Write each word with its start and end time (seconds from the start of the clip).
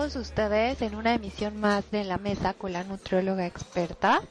Todos 0.00 0.16
ustedes 0.16 0.80
en 0.80 0.94
una 0.94 1.12
emisión 1.12 1.60
más 1.60 1.90
de 1.90 2.04
La 2.04 2.16
Mesa 2.16 2.54
con 2.54 2.72
la 2.72 2.84
Nutrióloga 2.84 3.44
Experta. 3.44 4.22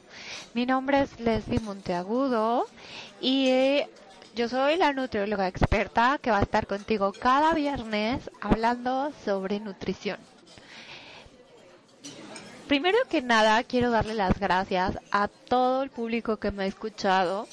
Mi 0.52 0.66
nombre 0.66 1.00
es 1.02 1.20
Leslie 1.20 1.60
Monteagudo 1.60 2.66
y 3.20 3.46
eh, 3.50 3.88
yo 4.34 4.48
soy 4.48 4.78
la 4.78 4.92
nutrióloga 4.92 5.46
experta 5.46 6.18
que 6.20 6.32
va 6.32 6.38
a 6.38 6.42
estar 6.42 6.66
contigo 6.66 7.12
cada 7.12 7.54
viernes 7.54 8.28
hablando 8.40 9.12
sobre 9.24 9.60
nutrición. 9.60 10.18
Primero 12.66 12.98
que 13.08 13.22
nada, 13.22 13.62
quiero 13.62 13.92
darle 13.92 14.14
las 14.14 14.40
gracias 14.40 14.98
a 15.12 15.28
todo 15.28 15.84
el 15.84 15.90
público 15.90 16.38
que 16.38 16.50
me 16.50 16.64
ha 16.64 16.66
escuchado 16.66 17.46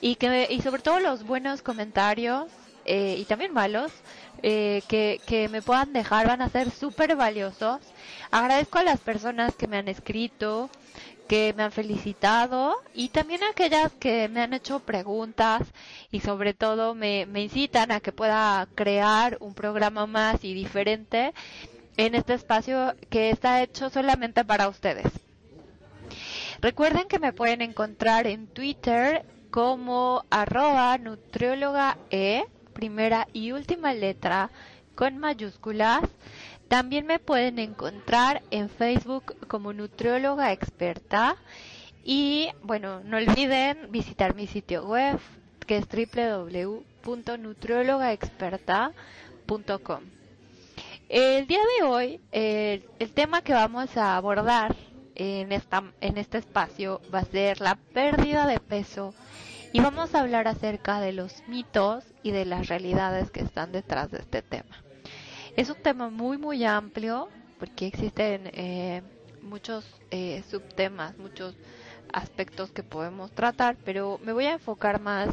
y 0.00 0.16
que 0.16 0.48
y 0.50 0.60
sobre 0.60 0.82
todo 0.82 0.98
los 0.98 1.22
buenos 1.24 1.62
comentarios 1.62 2.48
eh, 2.84 3.14
y 3.16 3.24
también 3.26 3.52
malos 3.52 3.92
eh, 4.42 4.82
que, 4.88 5.48
me 5.50 5.62
puedan 5.62 5.92
dejar 5.92 6.26
van 6.26 6.42
a 6.42 6.48
ser 6.48 6.70
súper 6.70 7.16
valiosos. 7.16 7.80
Agradezco 8.30 8.78
a 8.78 8.84
las 8.84 9.00
personas 9.00 9.54
que 9.54 9.66
me 9.66 9.76
han 9.76 9.88
escrito, 9.88 10.70
que 11.28 11.54
me 11.56 11.62
han 11.62 11.72
felicitado 11.72 12.76
y 12.94 13.10
también 13.10 13.42
a 13.42 13.50
aquellas 13.50 13.92
que 13.92 14.28
me 14.28 14.40
han 14.40 14.52
hecho 14.52 14.80
preguntas 14.80 15.62
y 16.10 16.20
sobre 16.20 16.54
todo 16.54 16.94
me, 16.94 17.22
incitan 17.36 17.92
a 17.92 18.00
que 18.00 18.12
pueda 18.12 18.66
crear 18.74 19.36
un 19.40 19.54
programa 19.54 20.06
más 20.06 20.42
y 20.42 20.54
diferente 20.54 21.32
en 21.96 22.14
este 22.14 22.34
espacio 22.34 22.94
que 23.10 23.30
está 23.30 23.62
hecho 23.62 23.90
solamente 23.90 24.44
para 24.44 24.68
ustedes. 24.68 25.06
Recuerden 26.60 27.08
que 27.08 27.18
me 27.18 27.32
pueden 27.32 27.62
encontrar 27.62 28.26
en 28.26 28.46
Twitter 28.46 29.24
como 29.50 30.24
arroba 30.30 30.98
nutrióloga 30.98 31.96
E, 32.10 32.44
primera 32.72 33.26
y 33.32 33.52
última 33.52 33.94
letra 33.94 34.50
con 34.94 35.18
mayúsculas. 35.18 36.02
También 36.68 37.06
me 37.06 37.18
pueden 37.18 37.58
encontrar 37.58 38.42
en 38.50 38.68
Facebook 38.68 39.34
como 39.48 39.72
nutrióloga 39.72 40.52
experta. 40.52 41.36
Y 42.04 42.50
bueno, 42.62 43.00
no 43.00 43.16
olviden 43.16 43.90
visitar 43.90 44.34
mi 44.34 44.46
sitio 44.46 44.86
web 44.86 45.18
que 45.66 45.78
es 45.78 45.86
www.nutriólogaexperta.com. 47.04 50.00
El 51.08 51.46
día 51.46 51.60
de 51.78 51.86
hoy, 51.86 52.20
el, 52.30 52.84
el 52.98 53.12
tema 53.12 53.42
que 53.42 53.52
vamos 53.52 53.96
a 53.96 54.16
abordar 54.16 54.76
en, 55.14 55.52
esta, 55.52 55.84
en 56.00 56.18
este 56.18 56.38
espacio 56.38 57.00
va 57.12 57.20
a 57.20 57.24
ser 57.24 57.60
la 57.60 57.74
pérdida 57.74 58.46
de 58.46 58.58
peso 58.58 59.14
y 59.72 59.80
vamos 59.80 60.14
a 60.14 60.20
hablar 60.20 60.48
acerca 60.48 61.00
de 61.00 61.12
los 61.12 61.42
mitos 61.46 62.04
y 62.22 62.32
de 62.32 62.44
las 62.44 62.68
realidades 62.68 63.30
que 63.30 63.40
están 63.40 63.72
detrás 63.72 64.10
de 64.10 64.18
este 64.18 64.42
tema. 64.42 64.82
Es 65.56 65.70
un 65.70 65.76
tema 65.76 66.10
muy, 66.10 66.38
muy 66.38 66.64
amplio 66.64 67.28
porque 67.58 67.86
existen 67.86 68.50
eh, 68.52 69.02
muchos 69.42 69.84
eh, 70.10 70.42
subtemas, 70.50 71.16
muchos 71.18 71.54
aspectos 72.12 72.72
que 72.72 72.82
podemos 72.82 73.30
tratar, 73.32 73.76
pero 73.84 74.18
me 74.24 74.32
voy 74.32 74.46
a 74.46 74.54
enfocar 74.54 75.00
más 75.00 75.28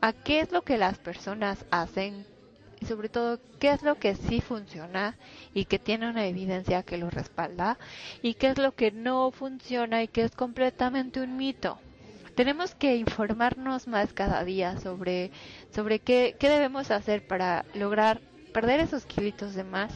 a 0.00 0.12
qué 0.12 0.40
es 0.40 0.50
lo 0.50 0.62
que 0.62 0.78
las 0.78 0.98
personas 0.98 1.64
hacen 1.70 2.26
y 2.80 2.86
sobre 2.86 3.08
todo 3.08 3.38
qué 3.60 3.70
es 3.70 3.82
lo 3.82 3.96
que 3.96 4.16
sí 4.16 4.40
funciona 4.40 5.16
y 5.54 5.66
que 5.66 5.78
tiene 5.78 6.10
una 6.10 6.26
evidencia 6.26 6.82
que 6.82 6.98
lo 6.98 7.08
respalda 7.08 7.78
y 8.22 8.34
qué 8.34 8.48
es 8.48 8.58
lo 8.58 8.74
que 8.74 8.90
no 8.90 9.30
funciona 9.30 10.02
y 10.02 10.08
que 10.08 10.22
es 10.22 10.34
completamente 10.34 11.20
un 11.20 11.36
mito. 11.36 11.78
Tenemos 12.36 12.74
que 12.74 12.96
informarnos 12.96 13.88
más 13.88 14.12
cada 14.12 14.44
día 14.44 14.78
sobre, 14.78 15.30
sobre 15.74 16.00
qué, 16.00 16.36
qué 16.38 16.50
debemos 16.50 16.90
hacer 16.90 17.26
para 17.26 17.64
lograr 17.74 18.20
perder 18.52 18.80
esos 18.80 19.06
kilitos 19.06 19.54
de 19.54 19.64
más, 19.64 19.92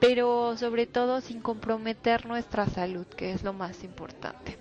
pero 0.00 0.56
sobre 0.56 0.86
todo 0.86 1.20
sin 1.20 1.40
comprometer 1.40 2.24
nuestra 2.26 2.66
salud, 2.66 3.06
que 3.06 3.32
es 3.32 3.42
lo 3.42 3.52
más 3.52 3.82
importante. 3.84 4.56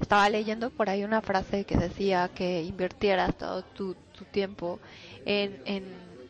Estaba 0.00 0.28
leyendo 0.30 0.70
por 0.70 0.88
ahí 0.88 1.04
una 1.04 1.20
frase 1.20 1.64
que 1.64 1.76
decía 1.76 2.30
que 2.34 2.62
invirtieras 2.62 3.36
todo 3.36 3.62
tu, 3.62 3.94
tu 4.16 4.24
tiempo 4.24 4.80
en, 5.26 5.60
en 5.66 5.84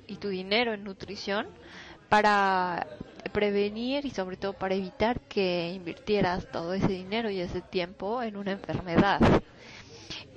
y 0.08 0.16
tu 0.16 0.28
dinero 0.28 0.74
en 0.74 0.84
nutrición 0.84 1.46
para 2.08 2.86
prevenir 3.32 4.04
y 4.04 4.10
sobre 4.10 4.36
todo 4.36 4.52
para 4.52 4.74
evitar 4.74 5.20
que 5.20 5.72
invirtieras 5.72 6.50
todo 6.50 6.74
ese 6.74 6.88
dinero 6.88 7.30
y 7.30 7.40
ese 7.40 7.62
tiempo 7.62 8.22
en 8.22 8.36
una 8.36 8.52
enfermedad. 8.52 9.20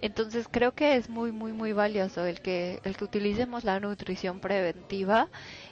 Entonces 0.05 0.47
creo 0.47 0.71
que 0.73 0.97
es 0.97 1.09
muy 1.09 1.31
muy 1.31 1.51
muy 1.51 1.73
valioso 1.73 2.27
el 2.27 2.39
que 2.39 2.79
el 2.83 2.95
que 2.95 3.05
utilicemos 3.05 3.63
la 3.63 3.79
nutrición 3.79 4.39
preventiva, 4.39 5.29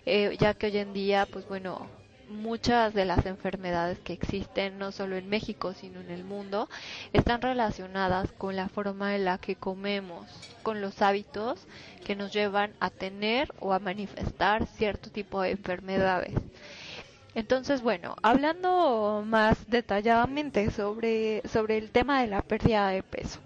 eh, 0.07 0.35
ya 0.39 0.55
que 0.55 0.65
hoy 0.65 0.77
en 0.79 0.91
día 0.91 1.27
pues 1.31 1.47
bueno 1.47 1.85
muchas 2.29 2.95
de 2.95 3.05
las 3.05 3.27
enfermedades 3.27 3.99
que 3.99 4.13
existen, 4.13 4.79
no 4.79 4.91
solo 4.91 5.17
en 5.17 5.29
México, 5.29 5.75
sino 5.75 5.99
en 5.99 6.09
el 6.09 6.23
mundo, 6.23 6.67
están 7.13 7.43
relacionadas 7.43 8.31
con 8.31 8.55
la 8.55 8.69
forma 8.69 9.15
en 9.15 9.25
la 9.25 9.37
que 9.37 9.55
comemos, 9.55 10.25
con 10.63 10.81
los 10.81 11.03
hábitos 11.03 11.67
que 12.03 12.15
nos 12.15 12.33
llevan 12.33 12.73
a 12.79 12.89
tener 12.89 13.53
o 13.59 13.71
a 13.71 13.77
manifestar 13.77 14.65
cierto 14.65 15.11
tipo 15.11 15.43
de 15.43 15.51
enfermedades. 15.51 16.33
Entonces, 17.35 17.83
bueno, 17.83 18.15
hablando 18.23 19.23
más 19.27 19.69
detalladamente 19.69 20.71
sobre, 20.71 21.43
sobre 21.47 21.77
el 21.77 21.91
tema 21.91 22.21
de 22.21 22.27
la 22.29 22.41
pérdida 22.41 22.87
de 22.87 23.03
peso. 23.03 23.39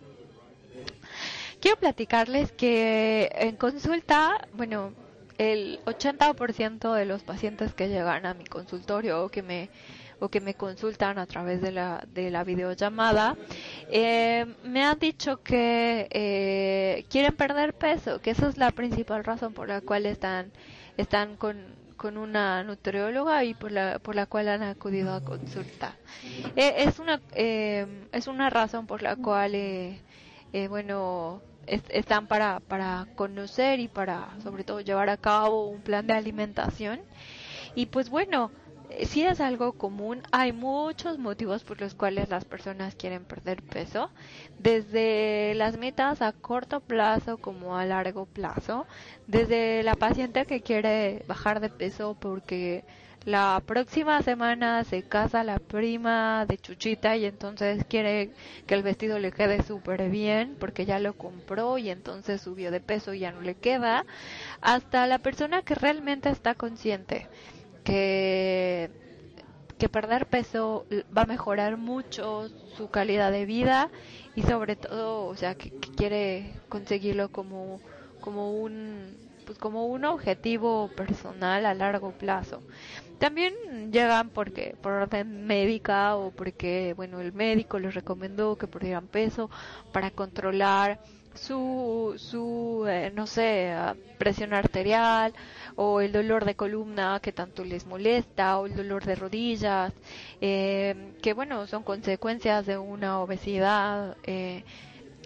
Quiero 1.60 1.78
platicarles 1.78 2.52
que 2.52 3.30
en 3.34 3.56
consulta, 3.56 4.48
bueno, 4.54 4.94
el 5.38 5.80
80% 5.86 6.94
de 6.94 7.06
los 7.06 7.24
pacientes 7.24 7.74
que 7.74 7.90
llegan 7.90 8.26
a 8.26 8.34
mi 8.34 8.46
consultorio 8.46 9.24
o 9.24 9.30
que 9.30 9.42
me 9.44 9.70
o 10.20 10.30
que 10.30 10.42
me 10.42 10.56
consultan 10.56 11.20
a 11.20 11.26
través 11.28 11.62
de 11.62 11.72
la, 11.72 12.04
de 12.14 12.32
la 12.32 12.44
videollamada, 12.44 13.38
eh, 13.90 14.46
me 14.64 14.84
han 14.84 14.98
dicho 15.00 15.44
que 15.44 16.08
eh, 16.10 17.06
quieren 17.10 17.36
perder 17.36 17.74
peso, 17.74 18.20
que 18.20 18.32
esa 18.32 18.50
es 18.50 18.58
la 18.58 18.72
principal 18.72 19.24
razón 19.24 19.54
por 19.54 19.68
la 19.68 19.82
cual 19.82 20.06
están, 20.06 20.52
están 20.98 21.38
con, 21.38 21.58
con 21.98 22.18
una 22.18 22.64
nutrióloga 22.64 23.44
y 23.44 23.54
por 23.54 23.72
la, 23.72 24.00
por 24.00 24.16
la 24.16 24.26
cual 24.26 24.48
han 24.50 24.64
acudido 24.64 25.14
a 25.14 25.24
consulta. 25.24 25.96
Eh, 26.56 26.74
es, 26.78 26.98
una, 27.00 27.22
es 27.36 28.28
una 28.28 28.50
razón 28.50 28.88
por 28.88 29.04
la 29.04 29.16
cual, 29.16 29.54
bueno, 30.70 31.42
están 31.68 32.28
para, 32.28 32.60
para 32.62 33.08
conocer 33.16 33.80
y 33.80 33.88
para 33.88 34.30
sobre 34.42 34.64
todo 34.64 34.82
llevar 34.82 35.10
a 35.10 35.18
cabo 35.18 35.68
un 35.70 35.82
plan 35.82 36.08
de 36.08 36.14
alimentación. 36.14 37.02
Y 37.76 37.88
pues 37.88 38.10
bueno, 38.10 38.52
eh, 38.90 39.06
si 39.06 39.24
es 39.24 39.42
algo 39.42 39.74
común, 39.74 40.24
hay 40.32 40.52
muchos 40.54 41.18
motivos 41.20 41.64
por 41.64 41.80
los 41.82 41.94
cuales 41.96 42.30
las 42.30 42.46
personas 42.46 42.96
quieren 42.96 43.26
perder 43.26 43.62
peso, 43.64 44.10
desde 44.60 45.54
las 45.56 45.78
metas 45.78 46.22
a 46.22 46.32
corto 46.34 46.80
plazo 46.82 47.38
como 47.38 47.78
a 47.78 47.86
largo 47.86 48.26
plazo, 48.26 48.88
desde 49.28 49.84
la 49.84 49.96
paciente 49.96 50.46
que 50.46 50.62
quiere 50.62 51.24
bajar 51.28 51.60
de 51.60 51.70
peso 51.70 52.16
porque 52.20 52.86
la 53.28 53.62
próxima 53.66 54.22
semana 54.22 54.84
se 54.86 55.04
casa 55.04 55.44
la 55.44 55.60
prima 55.60 56.46
de 56.48 56.58
Chuchita 56.58 57.18
y 57.18 57.26
entonces 57.26 57.84
quiere 57.90 58.32
que 58.66 58.74
el 58.76 58.84
vestido 58.84 59.20
le 59.20 59.34
quede 59.34 59.64
súper 59.64 60.10
bien 60.10 60.56
porque 60.58 60.86
ya 60.86 60.98
lo 61.00 61.14
compró 61.14 61.78
y 61.78 61.90
entonces 61.90 62.42
subió 62.42 62.72
de 62.72 62.80
peso 62.80 63.14
y 63.14 63.20
ya 63.20 63.34
no 63.34 63.42
le 63.42 63.56
queda, 63.56 64.06
hasta 64.62 65.08
la 65.08 65.20
persona 65.20 65.62
que 65.62 65.76
realmente 65.76 66.30
está 66.30 66.56
consciente 66.56 67.30
que 67.84 68.92
que 69.78 69.90
perder 69.90 70.26
peso 70.28 70.88
va 71.16 71.24
a 71.24 71.26
mejorar 71.26 71.78
mucho 71.78 72.50
su 72.50 72.90
calidad 72.90 73.32
de 73.32 73.46
vida 73.46 73.92
y 74.36 74.44
sobre 74.44 74.76
todo, 74.76 75.26
o 75.28 75.36
sea, 75.36 75.56
que, 75.56 75.72
que 75.72 75.92
quiere 75.92 76.62
conseguirlo 76.70 77.30
como 77.30 77.82
como 78.20 78.54
un 78.54 79.27
pues 79.48 79.58
como 79.58 79.88
un 79.88 80.04
objetivo 80.06 80.90
personal 80.90 81.66
a 81.66 81.74
largo 81.74 82.12
plazo. 82.12 82.62
También 83.18 83.54
llegan 83.92 84.30
porque 84.30 84.76
por 84.82 84.92
orden 84.92 85.48
médica 85.48 86.16
o 86.18 86.32
porque 86.32 86.94
bueno 86.96 87.20
el 87.22 87.34
médico 87.34 87.80
les 87.80 87.96
recomendó 87.96 88.58
que 88.58 88.68
perdieran 88.68 89.08
peso 89.08 89.50
para 89.92 90.12
controlar 90.12 91.00
su 91.34 92.16
su 92.18 92.86
eh, 92.88 93.12
no 93.16 93.26
sé 93.26 93.74
presión 94.18 94.54
arterial 94.54 95.34
o 95.76 96.02
el 96.02 96.12
dolor 96.12 96.46
de 96.46 96.56
columna 96.56 97.20
que 97.22 97.32
tanto 97.32 97.64
les 97.64 97.86
molesta 97.86 98.60
o 98.60 98.66
el 98.66 98.76
dolor 98.76 99.06
de 99.06 99.16
rodillas 99.16 99.94
eh, 100.42 101.14
que 101.22 101.34
bueno 101.34 101.68
son 101.68 101.84
consecuencias 101.84 102.66
de 102.66 102.78
una 102.78 103.20
obesidad 103.20 104.18
eh, 104.24 104.64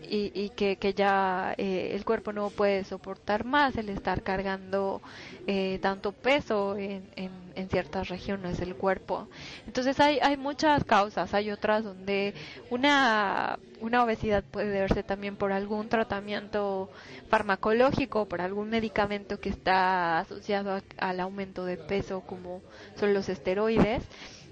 y, 0.03 0.49
que, 0.49 0.77
que, 0.77 0.93
ya 0.93 1.53
eh, 1.57 1.91
el 1.93 2.03
cuerpo 2.05 2.33
no 2.33 2.49
puede 2.49 2.83
soportar 2.83 3.45
más 3.45 3.75
el 3.77 3.89
estar 3.89 4.23
cargando 4.23 5.01
eh, 5.47 5.79
tanto 5.81 6.11
peso 6.11 6.75
en, 6.77 7.07
en, 7.15 7.69
ciertas 7.69 8.09
regiones 8.09 8.59
del 8.59 8.75
cuerpo. 8.75 9.27
Entonces 9.67 9.99
hay, 9.99 10.19
hay 10.21 10.35
muchas 10.35 10.83
causas, 10.83 11.33
hay 11.33 11.51
otras 11.51 11.83
donde 11.83 12.33
una, 12.69 13.59
una 13.79 14.03
obesidad 14.03 14.43
puede 14.43 14.71
verse 14.71 15.03
también 15.03 15.37
por 15.37 15.51
algún 15.51 15.87
tratamiento 15.87 16.89
farmacológico, 17.29 18.27
por 18.27 18.41
algún 18.41 18.69
medicamento 18.69 19.39
que 19.39 19.49
está 19.49 20.19
asociado 20.19 20.81
al 20.97 21.19
aumento 21.19 21.63
de 21.63 21.77
peso 21.77 22.21
como 22.21 22.61
son 22.95 23.13
los 23.13 23.29
esteroides. 23.29 24.03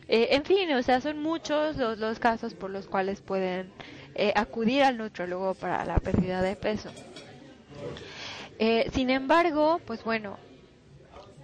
Eh, 0.08 0.30
en 0.32 0.44
fin, 0.44 0.72
o 0.74 0.82
sea, 0.82 1.02
son 1.02 1.20
muchos 1.22 1.78
los, 1.78 2.00
los 2.00 2.20
casos 2.20 2.54
por 2.54 2.70
los 2.70 2.88
cuales 2.88 3.22
pueden 3.22 3.72
eh, 4.22 4.34
acudir 4.36 4.84
al 4.84 4.98
nutrólogo 4.98 5.54
para 5.54 5.86
la 5.86 5.98
pérdida 5.98 6.42
de 6.42 6.58
peso. 6.58 6.90
Eh, 8.58 8.90
sin 8.94 9.10
embargo, 9.10 9.80
pues 9.86 10.04
bueno, 10.04 10.38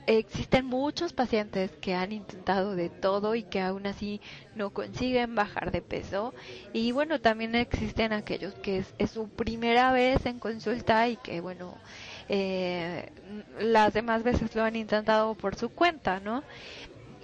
existen 0.08 0.66
muchos 0.66 1.14
pacientes 1.14 1.72
que 1.80 1.96
han 1.96 2.12
intentado 2.12 2.76
de 2.76 2.90
todo 2.90 3.36
y 3.36 3.44
que 3.44 3.62
aún 3.62 3.88
así 3.88 4.20
no 4.56 4.72
consiguen 4.72 5.36
bajar 5.36 5.72
de 5.72 5.82
peso. 5.82 6.34
Y 6.74 6.92
bueno, 6.92 7.22
también 7.22 7.56
existen 7.56 8.12
aquellos 8.12 8.54
que 8.56 8.84
es, 8.98 9.10
su 9.10 9.30
primera 9.30 9.94
vez 9.94 10.26
en 10.26 10.40
consulta 10.40 11.08
y 11.08 11.16
que 11.16 11.40
bueno, 11.40 11.78
las 13.58 13.94
demás 13.94 14.24
veces 14.24 14.54
lo 14.54 14.64
han 14.64 14.76
intentado 14.76 15.34
por 15.36 15.56
su 15.56 15.70
cuenta, 15.70 16.20
¿no? 16.20 16.44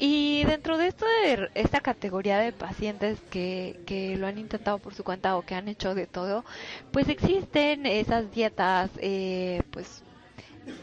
Y 0.03 0.44
dentro 0.45 0.77
de 0.80 0.88
esto 0.88 1.06
de 1.06 1.51
esta 1.53 1.80
categoría 1.81 2.39
de 2.39 2.53
pacientes 2.53 3.21
que, 3.30 3.80
que 3.86 4.18
lo 4.18 4.25
han 4.25 4.39
intentado 4.39 4.80
por 4.80 4.95
su 4.95 5.03
cuenta 5.03 5.38
o 5.38 5.44
que 5.44 5.53
han 5.56 5.68
hecho 5.68 5.94
de 5.94 6.07
todo, 6.07 6.44
pues 6.92 7.07
existen 7.07 7.86
esas 7.86 8.31
dietas, 8.31 8.89
eh, 8.98 9.62
pues 9.69 10.03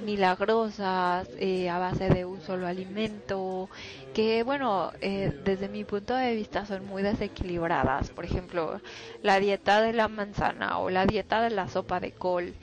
milagrosas 0.04 1.28
eh, 1.38 1.68
a 1.70 1.78
base 1.78 2.08
de 2.08 2.24
un 2.24 2.40
solo 2.40 2.66
alimento 2.66 3.68
que 4.14 4.42
bueno 4.42 4.92
eh, 5.00 5.32
desde 5.44 5.68
mi 5.68 5.84
punto 5.84 6.14
de 6.14 6.34
vista 6.34 6.66
son 6.66 6.84
muy 6.86 7.02
desequilibradas. 7.02 8.10
Por 8.10 8.24
ejemplo 8.24 8.80
la 9.22 9.38
dieta 9.40 9.80
de 9.80 9.92
la 9.92 10.08
manzana 10.08 10.78
o 10.78 10.90
la 10.90 11.06
dieta 11.06 11.42
de 11.42 11.50
la 11.50 11.68
sopa 11.68 12.00
de 12.00 12.12
col 12.12 12.54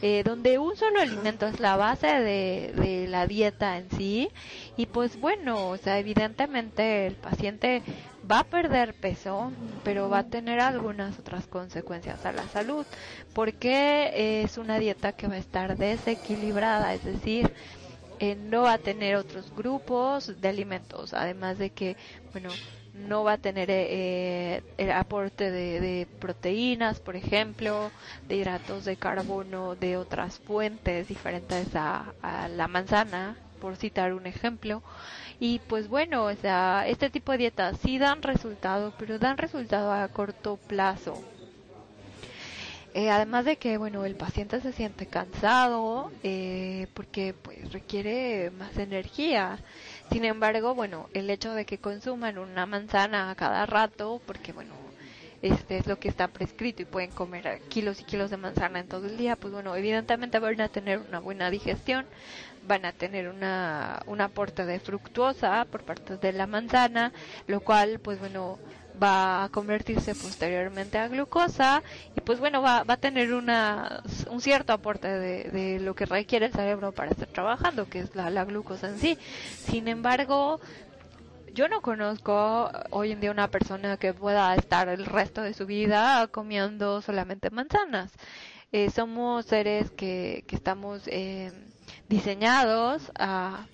eh, 0.00 0.22
donde 0.24 0.58
un 0.58 0.76
solo 0.76 1.00
alimento 1.00 1.46
es 1.46 1.60
la 1.60 1.76
base 1.76 2.06
de, 2.06 2.72
de 2.76 3.06
la 3.08 3.26
dieta 3.26 3.76
en 3.78 3.90
sí. 3.90 4.30
Y 4.76 4.86
pues 4.86 5.18
bueno 5.20 5.68
o 5.68 5.76
sea 5.76 5.98
evidentemente 5.98 7.06
el 7.06 7.14
paciente 7.16 7.82
va 8.30 8.40
a 8.40 8.44
perder 8.44 8.94
peso, 8.94 9.52
pero 9.84 10.08
va 10.08 10.20
a 10.20 10.26
tener 10.28 10.60
algunas 10.60 11.18
otras 11.18 11.46
consecuencias 11.46 12.24
a 12.24 12.32
la 12.32 12.46
salud, 12.48 12.86
porque 13.34 14.42
es 14.42 14.58
una 14.58 14.78
dieta 14.78 15.12
que 15.12 15.26
va 15.26 15.34
a 15.34 15.38
estar 15.38 15.76
desequilibrada, 15.76 16.94
es 16.94 17.04
decir, 17.04 17.52
eh, 18.20 18.36
no 18.36 18.62
va 18.62 18.74
a 18.74 18.78
tener 18.78 19.16
otros 19.16 19.52
grupos 19.54 20.40
de 20.40 20.48
alimentos, 20.48 21.12
además 21.12 21.58
de 21.58 21.70
que, 21.70 21.96
bueno, 22.32 22.50
no 22.94 23.24
va 23.24 23.32
a 23.32 23.38
tener 23.38 23.68
eh, 23.70 24.62
el 24.76 24.92
aporte 24.92 25.50
de, 25.50 26.06
proteínas, 26.20 27.00
por 27.00 27.16
ejemplo, 27.16 27.90
de 28.28 28.36
hidratos 28.36 28.84
de 28.84 28.96
carbono 28.96 29.74
de 29.74 29.96
otras 29.96 30.38
fuentes 30.38 31.08
diferentes 31.08 31.74
a, 31.74 32.12
a 32.22 32.48
la 32.48 32.68
manzana, 32.68 33.36
por 33.60 33.76
citar 33.76 34.12
un 34.12 34.26
ejemplo. 34.26 34.82
Y 35.44 35.58
pues 35.58 35.88
bueno, 35.88 36.26
o 36.26 36.36
sea, 36.36 36.86
este 36.86 37.10
tipo 37.10 37.32
de 37.32 37.38
dietas 37.38 37.76
sí 37.82 37.98
dan 37.98 38.22
resultado, 38.22 38.92
pero 38.96 39.18
dan 39.18 39.38
resultado 39.38 39.92
a 39.92 40.06
corto 40.06 40.56
plazo. 40.68 41.26
Eh, 42.94 43.10
además 43.10 43.44
de 43.44 43.56
que, 43.56 43.76
bueno, 43.78 44.04
el 44.04 44.14
paciente 44.16 44.60
se 44.60 44.72
siente 44.72 45.06
cansado 45.06 46.12
eh, 46.22 46.86
porque 46.94 47.34
pues 47.34 47.72
requiere 47.72 48.50
más 48.52 48.76
energía. 48.76 49.58
Sin 50.12 50.24
embargo, 50.24 50.74
bueno, 50.74 51.08
el 51.14 51.30
hecho 51.30 51.54
de 51.54 51.64
que 51.64 51.78
consuman 51.78 52.38
una 52.38 52.66
manzana 52.66 53.30
a 53.30 53.34
cada 53.34 53.66
rato, 53.66 54.22
porque 54.26 54.52
bueno, 54.52 54.91
este 55.42 55.76
es 55.76 55.86
lo 55.86 55.98
que 55.98 56.08
está 56.08 56.28
prescrito 56.28 56.82
y 56.82 56.84
pueden 56.84 57.10
comer 57.10 57.60
kilos 57.68 58.00
y 58.00 58.04
kilos 58.04 58.30
de 58.30 58.36
manzana 58.36 58.78
en 58.78 58.88
todo 58.88 59.06
el 59.06 59.16
día, 59.16 59.36
pues 59.36 59.52
bueno, 59.52 59.74
evidentemente 59.74 60.38
van 60.38 60.60
a 60.60 60.68
tener 60.68 61.00
una 61.00 61.18
buena 61.18 61.50
digestión, 61.50 62.06
van 62.66 62.84
a 62.84 62.92
tener 62.92 63.28
una, 63.28 64.02
un 64.06 64.20
aporte 64.20 64.64
de 64.64 64.78
fructuosa 64.78 65.66
por 65.70 65.82
parte 65.82 66.16
de 66.16 66.32
la 66.32 66.46
manzana, 66.46 67.12
lo 67.48 67.60
cual 67.60 67.98
pues 67.98 68.20
bueno 68.20 68.58
va 69.02 69.44
a 69.44 69.48
convertirse 69.48 70.14
posteriormente 70.14 70.98
a 70.98 71.08
glucosa 71.08 71.82
y 72.14 72.20
pues 72.20 72.38
bueno 72.38 72.62
va, 72.62 72.84
va 72.84 72.94
a 72.94 72.98
tener 72.98 73.32
una, 73.32 74.02
un 74.30 74.40
cierto 74.40 74.72
aporte 74.72 75.08
de, 75.08 75.44
de, 75.44 75.80
lo 75.80 75.94
que 75.94 76.06
requiere 76.06 76.46
el 76.46 76.52
cerebro 76.52 76.92
para 76.92 77.10
estar 77.10 77.28
trabajando 77.28 77.88
que 77.88 78.00
es 78.00 78.14
la, 78.14 78.30
la 78.30 78.44
glucosa 78.44 78.88
en 78.88 78.98
sí. 78.98 79.18
Sin 79.66 79.88
embargo 79.88 80.60
yo 81.52 81.68
no 81.68 81.82
conozco 81.82 82.70
hoy 82.90 83.12
en 83.12 83.20
día 83.20 83.30
una 83.30 83.48
persona 83.48 83.96
que 83.96 84.14
pueda 84.14 84.54
estar 84.54 84.88
el 84.88 85.04
resto 85.04 85.42
de 85.42 85.54
su 85.54 85.66
vida 85.66 86.26
comiendo 86.28 87.02
solamente 87.02 87.50
manzanas. 87.50 88.12
Eh, 88.72 88.90
somos 88.90 89.44
seres 89.46 89.90
que, 89.90 90.44
que 90.46 90.56
estamos 90.56 91.02
eh, 91.06 91.52
diseñados 92.08 93.12
a 93.18 93.66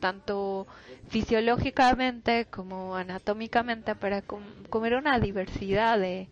tanto 0.00 0.66
fisiológicamente 1.08 2.46
como 2.46 2.96
anatómicamente 2.96 3.94
para 3.94 4.22
comer 4.22 4.94
una 4.94 5.18
diversidad 5.18 5.98
de, 5.98 6.28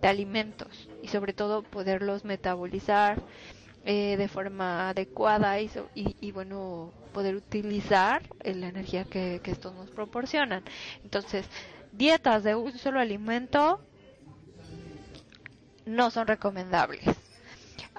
de, 0.00 0.08
alimentos 0.08 0.88
y 1.02 1.08
sobre 1.08 1.32
todo 1.32 1.62
poderlos 1.62 2.24
metabolizar 2.24 3.20
eh, 3.84 4.16
de 4.16 4.28
forma 4.28 4.90
adecuada 4.90 5.60
y, 5.60 5.70
y, 5.94 6.16
y 6.20 6.32
bueno 6.32 6.92
poder 7.14 7.36
utilizar 7.36 8.22
la 8.42 8.68
energía 8.68 9.04
que, 9.04 9.40
estos 9.44 9.72
nos 9.74 9.88
proporcionan. 9.90 10.62
Entonces, 11.02 11.46
dietas 11.92 12.42
de 12.42 12.54
un 12.56 12.76
solo 12.76 13.00
alimento 13.00 13.80
no 15.86 16.10
son 16.10 16.26
recomendables. 16.26 17.04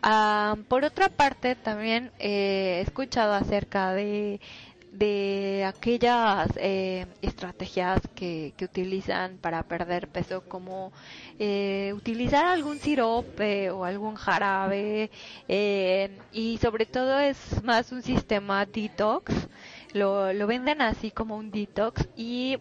Ah, 0.03 0.57
por 0.67 0.83
otra 0.83 1.09
parte, 1.09 1.55
también 1.55 2.11
he 2.19 2.81
escuchado 2.85 3.33
acerca 3.33 3.93
de, 3.93 4.39
de 4.97 5.63
aquellas 5.65 6.49
eh, 6.55 7.05
estrategias 7.21 8.01
que, 8.15 8.53
que, 8.55 8.65
utilizan 8.65 9.37
para 9.37 9.63
perder 9.63 10.07
peso, 10.07 10.41
como 10.47 10.93
eh, 11.39 11.91
utilizar 11.95 12.45
algún 12.45 12.79
sirope 12.79 13.69
o 13.71 13.83
algún 13.83 14.15
jarabe, 14.15 15.11
eh, 15.47 16.17
y 16.31 16.57
sobre 16.59 16.85
todo 16.85 17.19
es 17.19 17.63
más 17.63 17.91
un 17.91 18.01
sistema 18.01 18.65
detox, 18.65 19.33
lo, 19.93 20.31
lo 20.33 20.47
venden 20.47 20.81
así 20.81 21.11
como 21.11 21.35
un 21.37 21.51
detox 21.51 22.07
y 22.15 22.57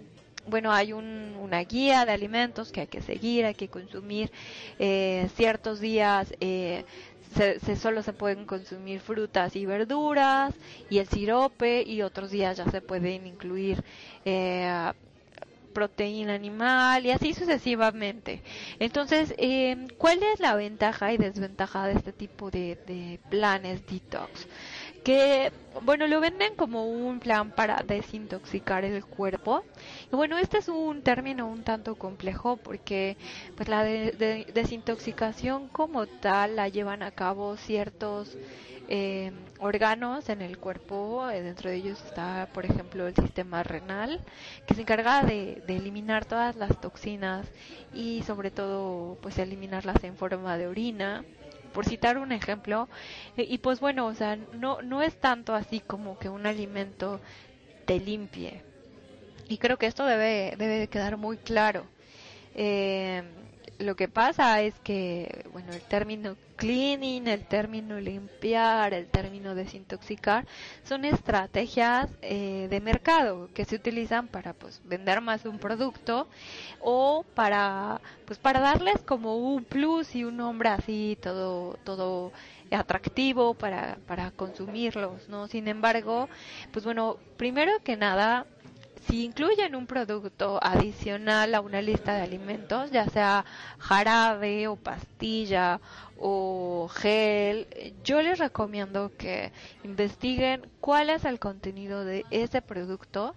bueno, 0.47 0.73
hay 0.73 0.93
un, 0.93 1.37
una 1.41 1.61
guía 1.61 2.05
de 2.05 2.13
alimentos 2.13 2.71
que 2.71 2.83
hay 2.83 2.87
que 2.87 3.01
seguir, 3.01 3.45
hay 3.45 3.55
que 3.55 3.69
consumir 3.69 4.31
eh, 4.79 5.29
ciertos 5.37 5.81
días 5.81 6.35
eh, 6.41 6.85
se, 7.35 7.77
solo 7.77 8.03
se 8.03 8.13
pueden 8.13 8.47
consumir 8.47 9.01
frutas 9.01 9.57
y 9.57 9.67
verduras 9.67 10.55
y 10.89 10.99
el 10.99 11.09
sirope 11.09 11.83
y 11.87 12.03
otros 12.03 12.31
días 12.31 12.57
ya 12.57 12.67
se 12.71 12.81
pueden 12.83 13.27
incluir 13.27 13.85
eh, 14.25 14.93
proteína 15.73 16.35
animal 16.35 17.05
y 17.05 17.11
así 17.11 17.35
sucesivamente. 17.35 18.43
Entonces, 18.79 19.35
eh, 19.39 19.89
¿cuál 19.99 20.23
es 20.23 20.39
la 20.41 20.55
ventaja 20.55 21.13
y 21.13 21.17
desventaja 21.17 21.87
de 21.87 21.95
este 21.95 22.13
tipo 22.13 22.51
de, 22.51 22.79
de 22.87 23.19
planes 23.29 23.85
detox? 23.87 24.47
Que 25.05 25.53
bueno 25.83 26.07
lo 26.07 26.21
venden 26.21 26.55
como 26.57 26.87
un 26.87 27.21
plan 27.21 27.51
para 27.51 27.83
desintoxicar 27.87 28.85
el 28.85 29.05
cuerpo. 29.05 29.63
Y 30.11 30.17
bueno 30.17 30.39
este 30.39 30.59
es 30.59 30.69
un 30.69 31.03
término 31.03 31.47
un 31.47 31.63
tanto 31.63 31.95
complejo 31.97 32.57
porque 32.57 33.17
pues 33.57 33.69
la 33.69 33.85
desintoxicación 33.85 35.69
como 35.69 36.07
tal 36.07 36.57
la 36.57 36.69
llevan 36.69 37.03
a 37.03 37.11
cabo 37.11 37.57
ciertos 37.57 38.37
eh, 38.89 39.33
órganos 39.59 40.29
en 40.31 40.41
el 40.41 40.59
cuerpo. 40.59 41.29
Eh, 41.31 41.43
dentro 41.43 41.69
de 41.71 41.77
ellos 41.77 42.03
está 42.05 42.49
por 42.55 42.65
ejemplo 42.65 43.07
el 43.07 43.15
sistema 43.15 43.63
renal 43.63 44.21
que 44.67 44.75
se 44.75 44.81
encarga 44.83 45.23
de, 45.23 45.63
de 45.67 45.77
eliminar 45.77 46.25
todas 46.25 46.57
las 46.57 46.81
toxinas 46.81 47.47
y 47.93 48.23
sobre 48.23 48.51
todo 48.51 49.19
pues 49.21 49.39
eliminarlas 49.39 50.03
en 50.05 50.17
forma 50.17 50.57
de 50.57 50.67
orina 50.67 51.25
por 51.75 51.87
citar 51.87 52.19
un 52.19 52.33
ejemplo. 52.33 52.89
Eh, 53.37 53.47
y 53.51 53.59
pues 53.59 53.81
bueno, 53.81 54.07
o 54.09 54.15
sea, 54.15 54.37
no, 54.53 54.83
no 54.83 55.03
es 55.03 55.17
tanto 55.19 55.55
así 55.57 55.81
como 55.83 56.19
que 56.19 56.31
un 56.31 56.47
alimento 56.47 57.23
te 57.87 58.01
limpie. 58.01 58.65
Y 59.49 59.59
creo 59.59 59.79
que 59.79 59.87
esto 59.87 60.07
debe, 60.07 60.55
debe 60.59 60.89
quedar 60.89 61.17
muy 61.17 61.39
claro. 61.39 61.91
Eh, 62.55 63.23
lo 63.79 63.97
que 63.97 64.09
pasa 64.09 64.61
es 64.63 64.75
que, 64.81 65.47
bueno, 65.53 65.73
el 65.73 65.81
término 65.81 66.37
cleaning, 66.57 67.27
el 67.27 67.45
término 67.45 67.99
limpiar, 68.01 68.95
el 68.95 69.07
término 69.07 69.55
desintoxicar, 69.55 70.47
son 70.85 71.05
estrategias 71.05 72.09
eh, 72.23 72.69
de 72.71 72.81
mercado 72.81 73.49
que 73.55 73.65
se 73.65 73.77
utilizan 73.77 74.29
para, 74.29 74.53
pues, 74.53 74.81
vender 74.85 75.21
más 75.21 75.45
un 75.45 75.59
producto 75.59 76.29
o 76.81 77.25
para, 77.35 78.01
pues, 78.27 78.39
para 78.39 78.61
darles 78.61 79.03
como 79.03 79.37
un 79.37 79.65
plus 79.65 80.15
y 80.15 80.25
un 80.25 80.37
nombre 80.37 80.69
así, 80.69 81.19
todo, 81.21 81.79
todo 81.85 82.33
atractivo 82.71 83.55
para, 83.55 83.99
para 84.07 84.31
consumirlos, 84.31 85.29
¿no? 85.29 85.49
Sin 85.49 85.69
embargo, 85.69 86.29
pues 86.73 86.85
bueno, 86.85 87.19
primero 87.37 87.73
que 87.85 87.97
nada, 87.97 88.47
si 89.07 89.25
incluyen 89.25 89.75
un 89.75 89.87
producto 89.87 90.59
adicional 90.63 91.55
a 91.55 91.61
una 91.61 91.83
lista 91.83 92.15
de 92.15 92.23
alimentos, 92.23 92.91
ya 92.91 93.07
sea 93.09 93.45
jarabe 93.79 94.67
o 94.69 94.77
pastilla 94.77 95.81
o 96.17 96.89
gel, 96.89 97.67
yo 98.03 98.23
les 98.23 98.39
recomiendo 98.39 99.13
que 99.17 99.53
investiguen 99.83 100.67
cuál 100.81 101.11
es 101.11 101.25
el 101.25 101.39
contenido 101.39 102.05
de 102.05 102.25
ese 102.31 102.63
producto 102.63 103.35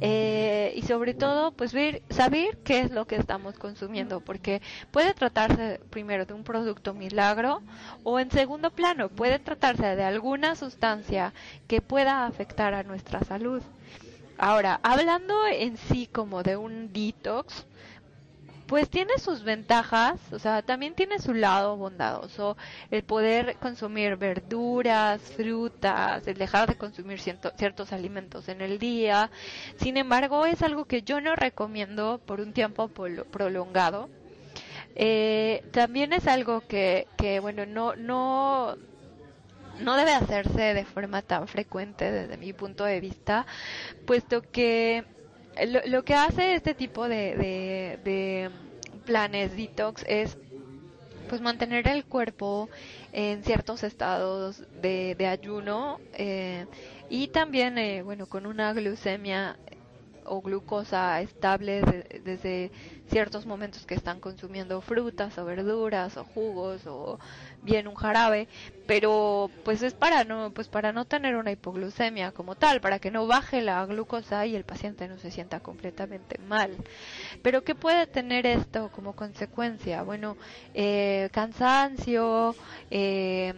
eh, 0.00 0.72
y 0.76 0.82
sobre 0.82 1.14
todo 1.14 1.52
pues 1.52 1.72
ver, 1.72 2.02
saber 2.10 2.58
qué 2.58 2.80
es 2.80 2.90
lo 2.90 3.06
que 3.06 3.16
estamos 3.16 3.58
consumiendo 3.58 4.20
porque 4.20 4.60
puede 4.90 5.14
tratarse 5.14 5.80
primero 5.90 6.26
de 6.26 6.34
un 6.34 6.44
producto 6.44 6.92
milagro 6.92 7.62
o 8.02 8.20
en 8.20 8.30
segundo 8.30 8.70
plano 8.70 9.08
puede 9.08 9.38
tratarse 9.38 9.96
de 9.96 10.04
alguna 10.04 10.54
sustancia 10.54 11.32
que 11.66 11.80
pueda 11.80 12.26
afectar 12.26 12.74
a 12.74 12.82
nuestra 12.82 13.24
salud. 13.24 13.62
Ahora, 14.38 14.80
hablando 14.82 15.34
en 15.48 15.76
sí 15.76 16.06
como 16.06 16.42
de 16.42 16.56
un 16.56 16.92
detox, 16.92 17.66
pues 18.68 18.90
tiene 18.90 19.18
sus 19.18 19.42
ventajas, 19.42 20.20
o 20.30 20.38
sea, 20.38 20.60
también 20.62 20.94
tiene 20.94 21.18
su 21.18 21.32
lado 21.32 21.76
bondadoso, 21.76 22.56
el 22.90 23.02
poder 23.02 23.56
consumir 23.56 24.16
verduras, 24.16 25.22
frutas, 25.22 26.26
el 26.28 26.36
dejar 26.36 26.68
de 26.68 26.76
consumir 26.76 27.18
ciertos 27.18 27.92
alimentos 27.92 28.48
en 28.48 28.60
el 28.60 28.78
día. 28.78 29.30
Sin 29.76 29.96
embargo, 29.96 30.44
es 30.44 30.62
algo 30.62 30.84
que 30.84 31.02
yo 31.02 31.20
no 31.20 31.34
recomiendo 31.34 32.20
por 32.24 32.40
un 32.40 32.52
tiempo 32.52 32.88
prolongado. 32.88 34.10
Eh, 34.94 35.64
también 35.72 36.12
es 36.12 36.26
algo 36.26 36.60
que, 36.60 37.06
que 37.16 37.40
bueno, 37.40 37.64
no, 37.64 37.96
no, 37.96 38.76
no 39.80 39.96
debe 39.96 40.12
hacerse 40.12 40.74
de 40.74 40.84
forma 40.84 41.22
tan 41.22 41.48
frecuente 41.48 42.10
desde 42.10 42.36
mi 42.36 42.52
punto 42.52 42.84
de 42.84 43.00
vista, 43.00 43.46
puesto 44.06 44.42
que 44.42 45.04
lo, 45.86 46.04
que 46.04 46.14
hace 46.14 46.54
este 46.54 46.74
tipo 46.74 47.08
de, 47.08 47.98
de, 48.04 48.50
planes 49.04 49.56
detox 49.56 50.04
es 50.06 50.36
pues 51.28 51.40
mantener 51.40 51.88
el 51.88 52.04
cuerpo 52.04 52.68
en 53.12 53.42
ciertos 53.42 53.82
estados 53.82 54.62
de, 54.80 55.14
de 55.14 55.26
ayuno 55.26 55.98
eh, 56.14 56.66
y 57.10 57.28
también 57.28 57.78
eh, 57.78 58.02
bueno 58.02 58.26
con 58.26 58.46
una 58.46 58.72
glucemia 58.72 59.56
o 60.28 60.40
glucosa 60.42 61.20
estable 61.20 61.82
desde 62.22 62.70
ciertos 63.06 63.46
momentos 63.46 63.86
que 63.86 63.94
están 63.94 64.20
consumiendo 64.20 64.80
frutas 64.80 65.38
o 65.38 65.44
verduras 65.44 66.16
o 66.16 66.24
jugos 66.24 66.86
o 66.86 67.18
bien 67.62 67.88
un 67.88 67.94
jarabe, 67.94 68.48
pero 68.86 69.50
pues 69.62 69.82
es 69.82 69.94
para 69.94 70.24
no 70.24 70.52
pues 70.52 70.68
para 70.68 70.92
no 70.92 71.04
tener 71.06 71.36
una 71.36 71.50
hipoglucemia 71.52 72.32
como 72.32 72.54
tal, 72.56 72.80
para 72.80 72.98
que 72.98 73.10
no 73.10 73.26
baje 73.26 73.62
la 73.62 73.84
glucosa 73.86 74.46
y 74.46 74.56
el 74.56 74.64
paciente 74.64 75.08
no 75.08 75.18
se 75.18 75.30
sienta 75.30 75.60
completamente 75.60 76.38
mal. 76.38 76.76
Pero 77.42 77.62
qué 77.64 77.74
puede 77.74 78.06
tener 78.06 78.46
esto 78.46 78.90
como 78.90 79.14
consecuencia? 79.14 80.02
Bueno, 80.02 80.36
eh, 80.74 81.28
cansancio, 81.32 82.56
eh, 82.90 83.54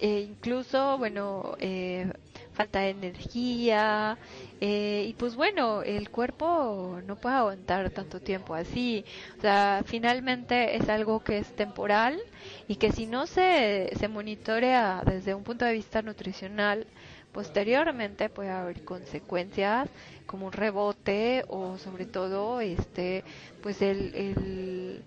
e 0.00 0.20
incluso 0.20 0.96
bueno 0.98 1.54
eh, 1.58 2.12
falta 2.58 2.80
de 2.80 2.90
energía 2.90 4.18
eh, 4.60 5.06
y 5.08 5.12
pues 5.14 5.36
bueno, 5.36 5.82
el 5.82 6.10
cuerpo 6.10 6.98
no 7.06 7.14
puede 7.14 7.36
aguantar 7.36 7.88
tanto 7.90 8.18
tiempo 8.20 8.52
así. 8.52 9.04
O 9.38 9.40
sea, 9.40 9.84
finalmente 9.86 10.74
es 10.76 10.88
algo 10.88 11.22
que 11.22 11.38
es 11.38 11.46
temporal 11.54 12.18
y 12.66 12.74
que 12.74 12.90
si 12.90 13.06
no 13.06 13.26
se, 13.28 13.90
se 13.96 14.08
monitorea 14.08 15.02
desde 15.06 15.34
un 15.36 15.44
punto 15.44 15.64
de 15.64 15.72
vista 15.74 16.02
nutricional, 16.02 16.84
posteriormente 17.32 18.28
puede 18.28 18.50
haber 18.50 18.82
consecuencias 18.84 19.88
como 20.26 20.46
un 20.46 20.52
rebote 20.52 21.44
o 21.46 21.78
sobre 21.78 22.06
todo 22.06 22.60
este 22.60 23.22
pues 23.62 23.80
el, 23.82 24.12
el 24.16 25.02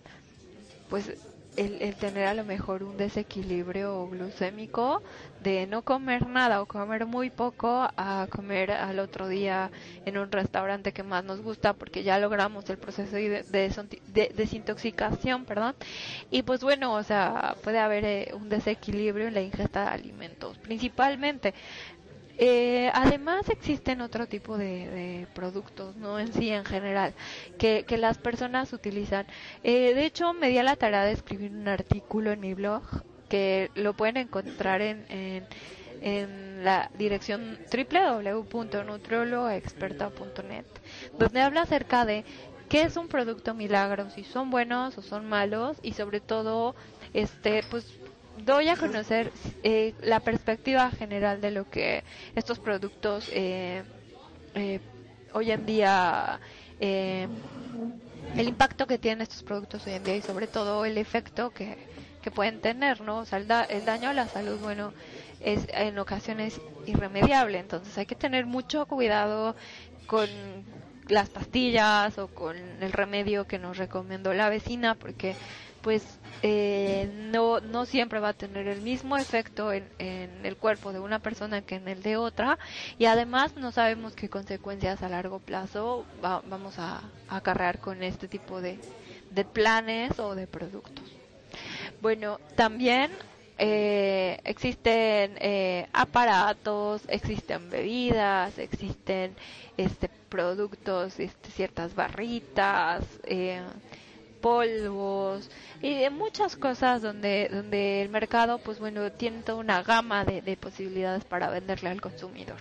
pues 0.90 1.12
el, 1.58 1.96
tener 1.96 2.28
a 2.28 2.34
lo 2.34 2.46
mejor 2.46 2.84
un 2.84 2.98
desequilibrio 2.98 4.08
glucémico 4.08 5.02
de 5.42 5.68
no 5.68 5.82
comer 5.82 6.28
nada 6.28 6.62
o 6.62 6.66
comer 6.66 7.06
muy 7.06 7.30
poco 7.30 7.90
a 7.98 8.28
comer 8.30 8.72
al 8.72 9.00
otro 9.00 9.28
día 9.28 9.72
en 10.06 10.18
un 10.18 10.32
restaurante 10.32 10.94
que 10.94 11.04
más 11.04 11.24
nos 11.24 11.42
gusta 11.42 11.74
porque 11.74 12.04
ya 12.04 12.20
logramos 12.20 12.70
el 12.70 12.78
proceso 12.78 13.16
de, 13.16 13.44
de, 13.44 14.32
desintoxicación, 14.36 15.46
perdón. 15.46 15.76
Y 16.30 16.44
pues 16.44 16.62
bueno, 16.62 16.94
o 16.94 17.04
sea, 17.04 17.56
puede 17.64 17.80
haber 17.80 18.06
eh, 18.06 18.32
un 18.34 18.50
desequilibrio 18.50 19.28
en 19.28 19.34
la 19.34 19.42
ingesta 19.42 19.82
de 19.82 19.90
alimentos, 19.90 20.58
principalmente 20.60 21.54
eh, 22.38 22.92
además 22.94 23.50
existen 23.50 24.02
otro 24.02 24.28
tipo 24.28 24.58
de, 24.58 25.28
productos, 25.34 25.96
¿no? 25.96 26.20
En 26.20 26.34
sí, 26.34 26.50
en 26.50 26.66
general, 26.66 27.14
que, 27.58 27.86
que 27.88 27.98
las 27.98 28.18
personas 28.18 28.74
utilizan. 28.74 29.26
Eh, 29.64 29.94
de 29.94 30.06
hecho, 30.06 30.34
me 30.34 30.50
di 30.50 30.58
a 30.58 30.64
la 30.64 30.76
tarea 30.76 31.04
de 31.04 31.14
escribir 31.14 31.52
un 31.52 31.68
artículo 31.68 32.32
en 32.32 32.40
mi 32.40 32.54
blog 32.54 32.84
que 33.30 33.72
lo 33.76 33.94
pueden 33.94 34.18
encontrar 34.18 34.82
en, 34.82 35.06
en, 35.10 35.46
en 36.02 36.64
la 36.64 36.90
dirección 36.98 37.58
www.nutriologaexperta.net, 37.72 40.66
donde 41.18 41.42
habla 41.42 41.62
acerca 41.62 42.06
de 42.06 42.26
qué 42.70 42.84
es 42.84 42.98
un 42.98 43.08
producto 43.08 43.54
milagro, 43.54 44.10
si 44.10 44.24
son 44.24 44.50
buenos 44.50 44.98
o 44.98 45.02
son 45.02 45.28
malos 45.28 45.78
y 45.82 45.94
sobre 45.94 46.20
todo, 46.22 46.76
este, 47.14 47.64
pues 47.70 47.86
doy 48.46 48.70
a 48.70 48.76
conocer 48.76 49.32
eh, 49.64 49.94
la 50.02 50.20
perspectiva 50.20 50.90
general 50.92 51.42
de 51.42 51.52
lo 51.52 51.70
que 51.70 52.04
estos 52.36 52.60
productos 52.60 53.30
eh, 53.32 53.84
eh, 54.56 54.80
hoy 55.34 55.52
en 55.52 55.66
día 55.66 56.40
el 56.80 57.30
impacto 58.48 58.88
que 58.88 58.98
tienen 58.98 59.22
estos 59.22 59.44
productos 59.44 59.86
hoy 59.86 59.94
en 59.94 60.04
día 60.04 60.16
y 60.16 60.22
sobre 60.22 60.48
todo 60.48 60.84
el 60.84 60.98
efecto 60.98 61.52
que, 61.52 61.78
que 62.24 62.32
pueden 62.32 62.60
tener, 62.60 63.02
¿no? 63.02 63.20
O 63.20 63.26
sea, 63.26 63.38
el, 63.38 63.48
el, 63.70 63.86
daño 63.86 64.10
a 64.10 64.14
la 64.14 64.28
salud, 64.28 64.58
bueno, 64.60 64.92
es 65.42 65.68
en 65.74 66.00
ocasiones 66.00 66.60
irremediable, 66.88 67.60
entonces 67.60 67.96
hay 68.00 68.08
que 68.08 68.16
tener 68.16 68.48
mucho 68.48 68.88
cuidado 68.88 69.56
con 70.08 70.28
las 71.08 71.30
pastillas 71.30 72.18
o 72.18 72.28
con 72.28 72.58
el 72.58 72.92
remedio 72.92 73.46
que 73.46 73.60
nos 73.60 73.78
recomendó 73.78 74.34
la 74.34 74.50
vecina 74.50 74.96
porque 74.96 75.36
pues 75.82 76.04
eh, 76.44 77.10
no, 77.32 77.60
no 77.60 77.86
siempre 77.86 78.20
va 78.20 78.30
a 78.30 78.34
tener 78.34 78.68
el 78.68 78.82
mismo 78.82 79.18
efecto 79.18 79.72
en, 79.74 79.86
el 80.00 80.58
cuerpo 80.58 80.94
de 80.94 81.00
una 81.00 81.20
persona 81.20 81.62
que 81.62 81.76
en 81.76 81.88
el 81.88 82.02
de 82.04 82.18
otra 82.18 82.58
y 82.98 83.06
además 83.06 83.56
no 83.56 83.72
sabemos 83.72 84.14
qué 84.14 84.30
consecuencias 84.30 85.04
a 85.04 85.10
largo 85.10 85.40
plazo 85.40 86.06
vamos 86.22 86.80
a, 86.80 87.02
acarrear 87.30 87.80
con 87.80 88.04
este 88.04 88.28
tipo 88.28 88.62
de, 88.62 88.78
de 89.32 89.46
planes 89.46 90.20
o 90.20 90.36
de 90.36 90.48
productos. 90.48 91.06
Bueno, 92.02 92.40
también 92.56 93.12
eh, 93.58 94.40
existen 94.44 95.38
eh, 95.40 95.88
aparatos, 95.94 97.04
existen 97.08 97.70
bebidas, 97.70 98.58
existen 98.58 99.36
este 99.78 100.10
productos, 100.30 101.20
este, 101.20 101.52
ciertas 101.52 101.94
barritas, 101.94 103.04
eh, 103.26 103.62
polvos 104.42 105.50
y 105.82 105.96
de 106.00 106.10
muchas 106.10 106.56
cosas 106.56 107.02
donde 107.02 107.50
donde 107.52 108.02
el 108.02 108.10
mercado 108.10 108.58
pues 108.58 108.80
bueno 108.80 109.12
tiene 109.12 109.44
toda 109.44 109.60
una 109.60 109.84
gama 109.84 110.26
de, 110.26 110.42
de 110.42 110.58
posibilidades 110.58 111.24
para 111.24 111.50
venderle 111.50 111.90
al 111.90 112.02
consumidor. 112.02 112.58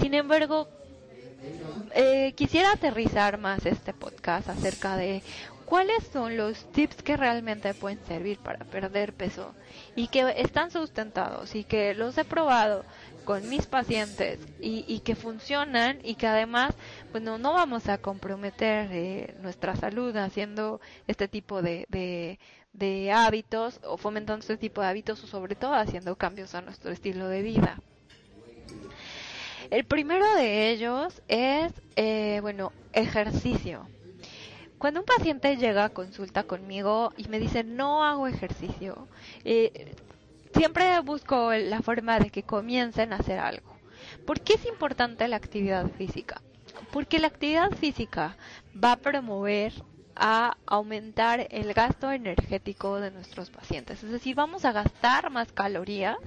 Sin 0.00 0.14
embargo 0.14 0.68
eh, 1.94 2.32
quisiera 2.36 2.72
aterrizar 2.72 3.38
más 3.38 3.64
este 3.66 3.92
podcast 3.92 4.48
acerca 4.48 4.96
de 4.96 5.22
cuáles 5.64 6.04
son 6.12 6.36
los 6.36 6.70
tips 6.72 7.02
que 7.02 7.16
realmente 7.16 7.72
pueden 7.74 8.04
servir 8.06 8.38
para 8.38 8.64
perder 8.64 9.12
peso 9.12 9.54
y 9.96 10.08
que 10.08 10.34
están 10.36 10.70
sustentados 10.70 11.54
y 11.54 11.64
que 11.64 11.94
los 11.94 12.18
he 12.18 12.24
probado 12.24 12.84
con 13.24 13.48
mis 13.48 13.66
pacientes 13.66 14.38
y, 14.60 15.00
que 15.00 15.14
funcionan 15.14 15.98
y 16.02 16.14
que 16.14 16.26
además 16.26 16.74
bueno 17.12 17.38
no 17.38 17.52
vamos 17.52 17.88
a 17.88 17.98
comprometer 17.98 18.88
eh, 18.92 19.34
nuestra 19.40 19.76
salud 19.76 20.16
haciendo 20.16 20.80
este 21.06 21.28
tipo 21.28 21.62
de, 21.62 21.86
de 22.72 23.12
hábitos 23.12 23.80
o 23.84 23.96
fomentando 23.96 24.40
este 24.40 24.56
tipo 24.56 24.80
de 24.80 24.88
hábitos 24.88 25.22
o 25.24 25.26
sobre 25.26 25.54
todo 25.54 25.74
haciendo 25.74 26.16
cambios 26.16 26.54
a 26.54 26.62
nuestro 26.62 26.90
estilo 26.90 27.28
de 27.28 27.42
vida. 27.42 27.78
El 29.70 29.84
primero 29.84 30.26
de 30.34 30.70
ellos 30.70 31.22
es, 31.28 31.72
eh, 31.96 32.40
bueno, 32.42 32.72
ejercicio. 32.92 33.86
cuando 34.78 35.00
un 35.00 35.06
paciente 35.06 35.56
llega 35.56 35.84
a 35.84 35.90
consulta 35.90 36.42
conmigo 36.44 37.12
y 37.16 37.28
me 37.28 37.38
dice 37.38 37.62
no 37.64 38.02
hago 38.02 38.26
ejercicio, 38.26 39.06
eh, 39.44 39.94
siempre 40.54 40.98
busco 41.00 41.52
la 41.52 41.82
forma 41.82 42.18
de 42.18 42.30
que 42.30 42.42
comiencen 42.42 43.12
a 43.12 43.16
hacer 43.16 43.38
algo. 43.38 43.76
¿Por 44.26 44.40
qué 44.40 44.54
es 44.54 44.66
importante 44.66 45.26
la 45.28 45.36
actividad 45.36 45.88
física? 45.90 46.40
Porque 46.92 47.18
la 47.18 47.28
actividad 47.28 47.70
física 47.72 48.36
va 48.72 48.92
a 48.92 48.96
promover 48.96 49.72
a 50.16 50.56
aumentar 50.66 51.46
el 51.50 51.72
gasto 51.72 52.12
energético 52.12 53.00
de 53.00 53.10
nuestros 53.10 53.50
pacientes. 53.50 54.02
Es 54.02 54.10
decir, 54.10 54.34
vamos 54.34 54.64
a 54.64 54.72
gastar 54.72 55.30
más 55.30 55.52
calorías 55.52 56.18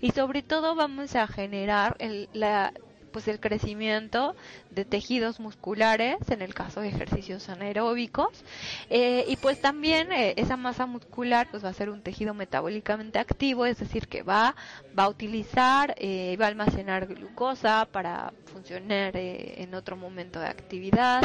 y 0.00 0.10
sobre 0.10 0.42
todo 0.42 0.74
vamos 0.74 1.16
a 1.16 1.26
generar 1.26 1.96
el, 1.98 2.28
la, 2.32 2.72
pues 3.10 3.28
el 3.28 3.40
crecimiento 3.40 4.34
de 4.70 4.84
tejidos 4.84 5.40
musculares 5.40 6.16
en 6.30 6.42
el 6.42 6.54
caso 6.54 6.80
de 6.80 6.88
ejercicios 6.88 7.48
anaeróbicos. 7.48 8.44
Eh, 8.88 9.24
y 9.28 9.36
pues 9.36 9.60
también 9.60 10.12
eh, 10.12 10.34
esa 10.36 10.56
masa 10.56 10.86
muscular 10.86 11.48
pues 11.50 11.64
va 11.64 11.68
a 11.68 11.74
ser 11.74 11.90
un 11.90 12.02
tejido 12.02 12.34
metabólicamente 12.34 13.18
activo 13.18 13.66
es 13.66 13.78
decir 13.78 14.08
que 14.08 14.22
va 14.22 14.54
va 14.98 15.04
a 15.04 15.08
utilizar 15.08 15.94
eh, 15.98 16.36
va 16.40 16.46
a 16.46 16.48
almacenar 16.48 17.06
glucosa 17.06 17.88
para 17.90 18.32
funcionar 18.46 19.12
en 19.16 19.74
otro 19.74 19.96
momento 19.96 20.40
de 20.40 20.46
actividad. 20.46 21.22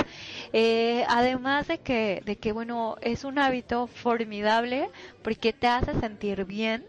Además 1.07 1.67
de 1.67 1.79
que 1.79 2.21
de 2.25 2.35
que 2.37 2.51
bueno 2.51 2.95
es 3.01 3.23
un 3.23 3.39
hábito 3.39 3.87
formidable 3.87 4.89
porque 5.23 5.53
te 5.53 5.67
hace 5.67 5.99
sentir 5.99 6.45
bien 6.45 6.85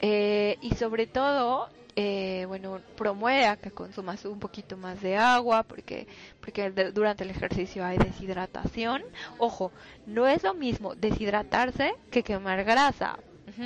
y 0.00 0.74
sobre 0.76 1.06
todo 1.06 1.68
eh, 1.98 2.44
bueno, 2.46 2.82
promueve 2.94 3.46
a 3.46 3.56
que 3.56 3.70
consumas 3.70 4.22
un 4.26 4.38
poquito 4.38 4.76
más 4.76 5.00
de 5.00 5.16
agua 5.16 5.62
porque, 5.62 6.06
porque 6.40 6.70
durante 6.92 7.24
el 7.24 7.30
ejercicio 7.30 7.82
hay 7.84 7.96
deshidratación. 7.96 9.02
Ojo, 9.38 9.72
no 10.06 10.26
es 10.26 10.42
lo 10.42 10.52
mismo 10.52 10.94
deshidratarse 10.94 11.94
que 12.10 12.22
quemar 12.22 12.64
grasa. 12.64 13.18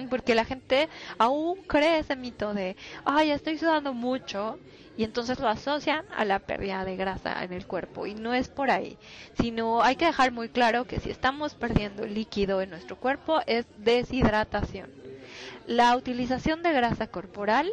Porque 0.08 0.36
la 0.36 0.44
gente 0.44 0.88
aún 1.18 1.62
cree 1.66 1.98
ese 1.98 2.14
mito 2.14 2.54
de, 2.54 2.76
ay, 3.04 3.32
estoy 3.32 3.58
sudando 3.58 3.92
mucho 3.92 4.58
y 4.96 5.02
entonces 5.02 5.40
lo 5.40 5.48
asocian 5.48 6.04
a 6.16 6.24
la 6.24 6.38
pérdida 6.38 6.84
de 6.84 6.94
grasa 6.94 7.42
en 7.42 7.52
el 7.52 7.66
cuerpo 7.66 8.06
y 8.06 8.14
no 8.14 8.32
es 8.32 8.48
por 8.48 8.70
ahí, 8.70 8.98
sino 9.40 9.82
hay 9.82 9.96
que 9.96 10.04
dejar 10.04 10.30
muy 10.30 10.48
claro 10.50 10.84
que 10.84 11.00
si 11.00 11.10
estamos 11.10 11.54
perdiendo 11.54 12.06
líquido 12.06 12.60
en 12.60 12.70
nuestro 12.70 12.96
cuerpo 12.96 13.40
es 13.46 13.66
deshidratación. 13.78 14.90
La 15.66 15.96
utilización 15.96 16.62
de 16.62 16.72
grasa 16.72 17.08
corporal 17.08 17.72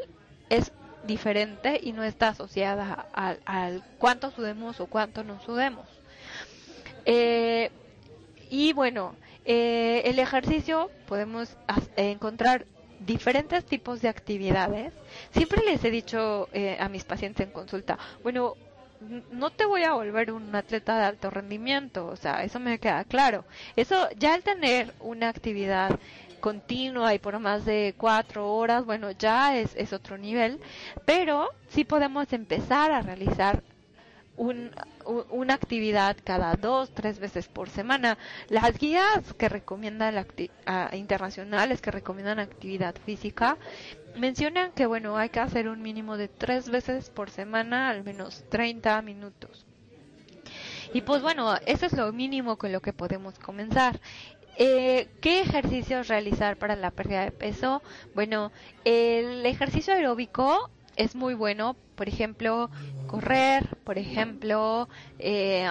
es 0.50 0.72
diferente 1.06 1.80
y 1.82 1.94
no 1.94 2.04
está 2.04 2.30
asociada 2.30 3.08
al, 3.14 3.84
cuánto 3.98 4.32
sudemos 4.32 4.80
o 4.80 4.88
cuánto 4.88 5.24
no 5.24 5.42
sudemos. 5.42 5.88
Eh, 7.06 7.72
y 8.50 8.74
bueno, 8.74 9.16
eh, 9.46 10.02
el 10.06 10.20
ejercicio 10.20 10.92
podemos 11.08 11.56
encontrar 11.96 12.66
diferentes 13.00 13.66
tipos 13.66 14.02
de 14.02 14.10
actividades. 14.10 14.94
Siempre 15.32 15.64
les 15.64 15.84
he 15.84 15.92
dicho 15.92 16.50
eh, 16.54 16.78
a 16.80 16.90
mis 16.90 17.04
pacientes 17.04 17.48
en 17.48 17.54
consulta, 17.54 17.98
bueno, 18.24 18.56
no 19.32 19.52
te 19.52 19.66
voy 19.66 19.84
a 19.84 19.94
volver 19.94 20.32
un 20.32 20.56
atleta 20.56 20.98
de 20.98 21.06
alto 21.06 21.30
rendimiento, 21.30 22.08
o 22.08 22.16
sea, 22.16 22.44
eso 22.44 22.60
me 22.60 22.80
queda 22.80 23.04
claro. 23.04 23.46
Eso 23.76 24.10
ya 24.18 24.34
al 24.34 24.44
tener 24.44 24.94
una 25.00 25.30
actividad 25.30 26.00
continua 26.48 27.14
y 27.14 27.20
por 27.20 27.38
más 27.40 27.66
de 27.66 27.94
cuatro 27.98 28.54
horas, 28.54 28.86
bueno, 28.86 29.12
ya 29.12 29.58
es, 29.58 29.92
otro 29.92 30.18
nivel, 30.18 30.62
pero 31.04 31.50
sí 31.68 31.84
podemos 31.84 32.32
empezar 32.32 32.90
a 32.94 33.02
realizar 33.02 33.62
un, 34.38 34.72
una 35.30 35.56
actividad 35.56 36.16
cada 36.24 36.56
dos, 36.56 36.92
tres 36.92 37.20
veces 37.20 37.50
por 37.50 37.70
semana. 37.70 38.18
Las 38.48 38.80
guías 38.80 39.34
que 39.38 39.50
recomiendan 39.50 40.16
la 40.16 40.96
internacionales 40.96 41.82
que 41.82 41.92
recomiendan 41.92 42.40
actividad 42.40 42.96
física 43.06 43.58
mencionan 44.16 44.72
que 44.72 44.86
bueno 44.86 45.18
hay 45.18 45.28
que 45.28 45.42
hacer 45.42 45.68
un 45.68 45.82
mínimo 45.82 46.16
de 46.16 46.30
tres 46.30 46.70
veces 46.70 47.10
por 47.10 47.30
semana, 47.30 47.90
al 47.90 48.06
menos 48.06 48.46
30 48.48 49.02
minutos. 49.02 49.66
Y 50.94 51.02
pues 51.02 51.22
bueno, 51.22 51.54
eso 51.66 51.88
es 51.88 51.94
lo 51.94 52.14
mínimo 52.14 52.58
con 52.58 52.72
lo 52.72 52.82
que 52.82 52.94
podemos 52.94 53.38
comenzar. 53.38 54.00
Eh, 54.60 55.08
¿Qué 55.22 55.42
ejercicios 55.42 56.08
realizar 56.08 56.58
para 56.58 56.76
la 56.76 56.90
pérdida 56.92 57.24
de 57.24 57.32
peso? 57.32 57.84
Bueno, 58.16 58.52
el 58.86 59.46
ejercicio 59.46 59.94
aeróbico 59.94 60.72
es 60.96 61.16
muy 61.16 61.36
bueno, 61.36 61.76
por 61.96 62.08
ejemplo, 62.10 62.72
correr, 63.06 63.78
por 63.84 64.00
ejemplo, 64.00 64.90
eh, 65.20 65.68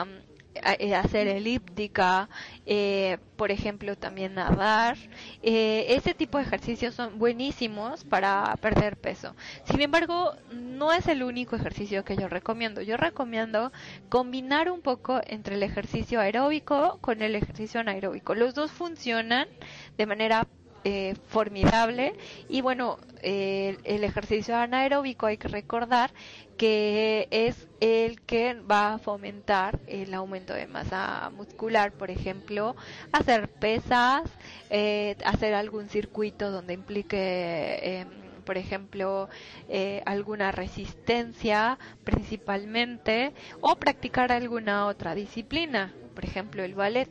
hacer 0.95 1.29
elíptica, 1.29 2.29
eh, 2.67 3.19
por 3.37 3.51
ejemplo 3.51 3.97
también 3.97 4.35
nadar. 4.35 4.97
Eh, 5.43 5.87
ese 5.91 6.15
tipo 6.15 6.39
de 6.39 6.45
ejercicios 6.45 6.95
son 6.95 7.19
buenísimos 7.19 8.05
para 8.05 8.57
perder 8.61 8.97
peso. 8.97 9.35
Sin 9.65 9.81
embargo, 9.81 10.35
no 10.53 10.93
es 10.93 11.07
el 11.09 11.23
único 11.23 11.57
ejercicio 11.57 12.05
que 12.05 12.17
yo 12.17 12.29
recomiendo. 12.29 12.83
Yo 12.83 12.97
recomiendo 12.97 13.73
combinar 14.09 14.71
un 14.71 14.81
poco 14.81 15.21
entre 15.27 15.57
el 15.57 15.63
ejercicio 15.63 16.21
aeróbico 16.21 16.99
con 17.01 17.23
el 17.23 17.35
ejercicio 17.35 17.81
anaeróbico. 17.81 18.35
Los 18.35 18.55
dos 18.55 18.71
funcionan 18.71 19.49
de 19.97 20.07
manera 20.07 20.47
eh, 20.89 21.17
formidable. 21.27 22.15
Y 22.49 22.61
bueno 22.61 22.99
el 23.23 24.05
ejercicio 24.05 24.55
anaeróbico 24.57 25.27
hay 25.27 25.37
que 25.37 25.49
recordar 25.49 26.13
que 26.57 27.27
es 27.33 27.67
el 27.81 28.21
que 28.21 28.55
va 28.55 28.95
a 28.95 28.99
fomentar 28.99 29.81
el 29.89 30.15
aumento 30.15 30.55
de 30.55 30.69
masa 30.69 31.33
muscular. 31.35 31.91
Por 31.91 32.13
ejemplo 32.13 32.77
hacer 33.11 33.49
pesas 33.49 34.31
eh, 34.71 35.17
hacer 35.25 35.55
algún 35.55 35.89
circuito 35.89 36.53
donde 36.53 36.75
implique 36.75 37.81
em, 37.83 38.09
por 38.45 38.57
ejemplo, 38.57 39.29
eh, 39.69 40.03
alguna 40.07 40.53
resistencia 40.53 41.81
principalmente, 42.05 43.33
o 43.61 43.75
practicar 43.75 44.31
alguna 44.31 44.87
otra 44.87 45.17
disciplina, 45.17 45.93
por 46.17 46.25
ejemplo, 46.25 46.65
el 46.65 46.75
ballet. 46.75 47.09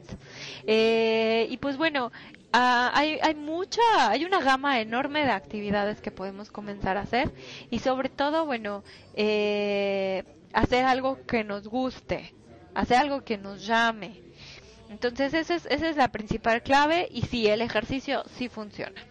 y 0.68 1.56
pues 1.58 1.78
bueno, 1.78 2.12
Ah, 2.58 2.90
hay, 2.94 3.20
hay 3.22 3.36
mucha, 3.36 3.82
hay 4.10 4.24
una 4.24 4.40
gama 4.40 4.80
enorme 4.80 5.26
de 5.26 5.32
actividades 5.32 6.00
que 6.00 6.10
podemos 6.10 6.50
comenzar 6.52 6.96
a 6.96 7.02
hacer 7.02 7.30
y 7.70 7.80
sobre 7.80 8.08
todo, 8.08 8.46
bueno, 8.46 8.82
eh, 9.14 10.24
hacer 10.54 10.86
algo 10.86 11.20
que 11.26 11.44
nos 11.44 11.68
guste, 11.68 12.34
hacer 12.74 12.96
algo 12.96 13.26
que 13.26 13.38
nos 13.38 13.68
llame. 13.68 14.22
Entonces 14.90 15.34
esa 15.34 15.56
es, 15.56 15.66
esa 15.66 15.90
es 15.90 15.98
la 15.98 16.08
principal 16.14 16.64
clave 16.64 17.10
y 17.12 17.24
sí, 17.24 17.46
el 17.46 17.60
ejercicio 17.60 18.24
sí 18.38 18.48
funciona. 18.48 19.04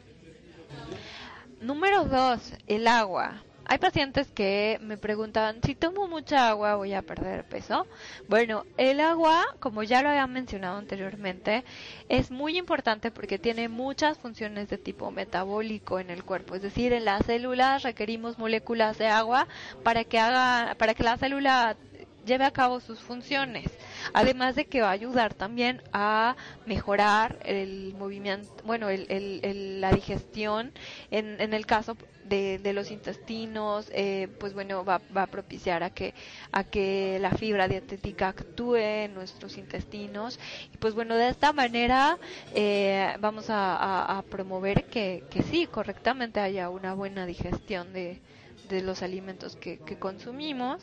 Número 1.61 2.05
dos, 2.07 2.55
el 2.67 2.87
agua. 2.87 3.43
Hay 3.67 3.79
pacientes 3.79 4.31
que 4.31 4.79
me 4.83 4.99
preguntan, 4.99 5.61
si 5.65 5.75
tomo 5.75 6.07
mucha 6.07 6.49
agua 6.49 6.77
voy 6.77 6.93
a 6.93 7.01
perder 7.01 7.45
peso. 7.45 7.87
Bueno, 8.29 8.67
el 8.77 9.01
agua, 9.01 9.43
como 9.59 9.83
ya 9.83 10.03
lo 10.03 10.11
había 10.11 10.27
mencionado 10.27 10.77
anteriormente, 10.77 11.65
es 12.11 12.31
muy 12.31 12.59
importante 12.59 13.11
porque 13.11 13.39
tiene 13.39 13.71
muchas 13.71 14.19
funciones 14.19 14.69
de 14.69 14.77
tipo 14.77 15.11
metabólico 15.11 15.99
en 15.99 16.11
el 16.11 16.25
cuerpo. 16.25 16.55
Es 16.55 16.63
decir, 16.63 16.93
en 16.93 17.07
las 17.07 17.25
células 17.25 17.83
requerimos 17.83 18.39
moléculas 18.39 18.99
de 18.99 19.07
agua 19.09 19.49
para 19.83 20.05
que 20.05 20.19
haga, 20.19 20.75
para 20.77 20.93
que 20.93 21.03
la 21.03 21.17
célula 21.17 21.77
lleve 22.25 22.45
a 22.45 22.51
cabo 22.51 22.81
sus 22.81 23.01
funciones. 23.01 23.71
Además 24.13 24.55
de 24.57 24.67
que 24.67 24.81
va 24.81 24.89
a 24.89 24.93
ayudar 24.93 25.35
también 25.35 25.83
a 25.93 26.37
mejorar 26.67 27.39
el 27.45 27.95
movimiento, 27.99 28.51
bueno, 28.65 28.89
el, 28.89 29.81
la 29.81 29.93
digestión 29.93 30.73
en, 31.11 31.41
en 31.41 31.55
el 31.55 31.67
caso 31.67 31.97
de, 32.25 32.73
los 32.73 32.91
intestinos, 32.91 33.89
eh, 33.93 34.29
pues 34.39 34.55
bueno, 34.55 34.85
va, 34.85 35.01
va, 35.17 35.23
a 35.23 35.27
propiciar 35.27 35.83
a 35.83 35.91
que, 35.91 36.15
a 36.53 36.65
que 36.65 37.19
la 37.21 37.31
fibra 37.31 37.69
dietética 37.69 38.29
actúe 38.29 38.77
en 38.77 39.15
nuestros 39.15 39.57
intestinos. 39.59 40.39
Y 40.73 40.77
pues 40.79 40.95
bueno, 40.95 41.17
de 41.17 41.29
esta 41.29 41.53
manera 41.53 42.19
eh, 42.55 43.15
vamos 43.21 43.47
a, 43.49 44.23
promover 44.31 44.85
que, 44.85 45.25
que 45.31 45.43
sí, 45.43 45.67
correctamente 45.67 46.41
haya 46.41 46.71
una 46.71 46.95
buena 46.95 47.27
digestión 47.27 47.93
de, 47.93 48.21
de 48.69 48.83
los 48.83 49.03
alimentos 49.03 49.57
que, 49.57 49.79
que 49.79 49.99
consumimos. 49.99 50.83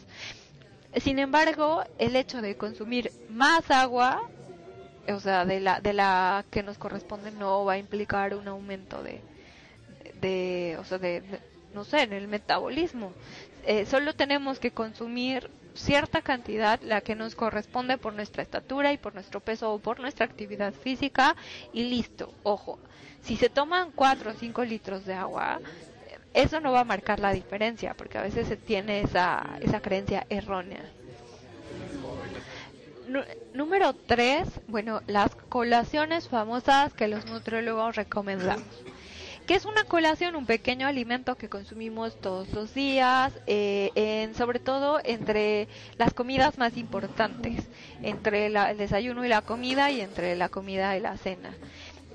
Sin 0.99 1.19
embargo, 1.19 1.84
el 1.97 2.15
hecho 2.15 2.41
de 2.41 2.58
consumir 2.58 3.12
más 3.30 3.71
agua, 3.71 4.30
o 5.08 5.19
sea, 5.19 5.45
de 5.45 5.60
la, 5.60 5.80
de 5.80 5.93
la 5.93 6.43
que 6.51 6.63
nos 6.63 6.77
corresponde, 6.77 7.32
no 7.32 7.63
va 7.63 7.73
a 7.73 7.77
implicar 7.77 8.36
un 8.36 8.47
aumento 8.47 9.01
de, 9.01 9.21
de, 10.19 10.77
o 10.80 10.84
sea, 10.84 10.97
de, 10.97 11.23
no 11.73 11.86
sé, 11.86 12.01
en 12.01 12.13
el 12.13 12.27
metabolismo. 12.27 13.13
Eh, 13.65 13.86
solo 13.86 14.13
tenemos 14.13 14.60
que 14.60 14.71
consumir 14.71 15.49
cierta 15.73 16.21
cantidad, 16.21 16.82
la 16.82 17.01
que 17.01 17.15
nos 17.15 17.36
corresponde 17.36 17.97
por 17.97 18.13
nuestra 18.13 18.43
estatura 18.43 18.91
y 18.91 18.97
por 18.97 19.13
nuestro 19.13 19.39
peso 19.39 19.73
o 19.73 19.80
por 19.80 19.99
nuestra 19.99 20.25
actividad 20.25 20.73
física 20.73 21.36
y 21.71 21.84
listo. 21.84 22.34
Ojo, 22.43 22.80
si 23.21 23.38
se 23.38 23.49
toman 23.49 23.91
4 23.91 24.32
o 24.32 24.34
5 24.34 24.63
litros 24.63 25.06
de 25.06 25.13
agua, 25.13 25.62
eso 26.33 26.59
no 26.59 26.71
va 26.71 26.81
a 26.81 26.85
marcar 26.85 27.19
la 27.19 27.33
diferencia 27.33 27.93
porque 27.93 28.17
a 28.17 28.21
veces 28.23 28.47
se 28.47 28.57
tiene 28.57 29.01
esa, 29.01 29.57
esa 29.61 29.81
creencia 29.81 30.25
errónea. 30.29 30.83
número 33.53 33.93
3, 33.93 34.47
bueno, 34.67 35.01
las 35.07 35.35
colaciones 35.35 36.29
famosas 36.29 36.93
que 36.93 37.07
los 37.07 37.25
nutriólogos 37.25 37.95
recomendamos. 37.97 38.65
¿Qué 39.45 39.55
es 39.55 39.65
una 39.65 39.83
colación? 39.83 40.35
Un 40.37 40.45
pequeño 40.45 40.87
alimento 40.87 41.35
que 41.35 41.49
consumimos 41.49 42.15
todos 42.21 42.49
los 42.53 42.73
días, 42.73 43.33
eh, 43.47 43.91
en, 43.95 44.35
sobre 44.35 44.59
todo 44.59 45.01
entre 45.03 45.67
las 45.97 46.13
comidas 46.13 46.57
más 46.57 46.77
importantes, 46.77 47.67
entre 48.01 48.45
el 48.45 48.77
desayuno 48.77 49.25
y 49.25 49.27
la 49.27 49.41
comida 49.41 49.91
y 49.91 49.99
entre 49.99 50.37
la 50.37 50.47
comida 50.47 50.95
y 50.95 51.01
la 51.01 51.17
cena. 51.17 51.53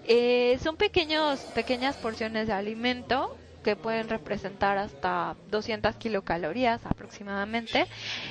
Eh, 0.09 0.59
son 0.62 0.76
pequeños, 0.76 1.40
pequeñas 1.55 1.96
porciones 1.96 2.46
de 2.46 2.55
alimento 2.55 3.37
que 3.66 3.74
pueden 3.74 4.09
representar 4.09 4.79
hasta 4.79 5.35
200 5.50 5.96
kilocalorías 5.96 6.87
aproximadamente. 6.87 7.88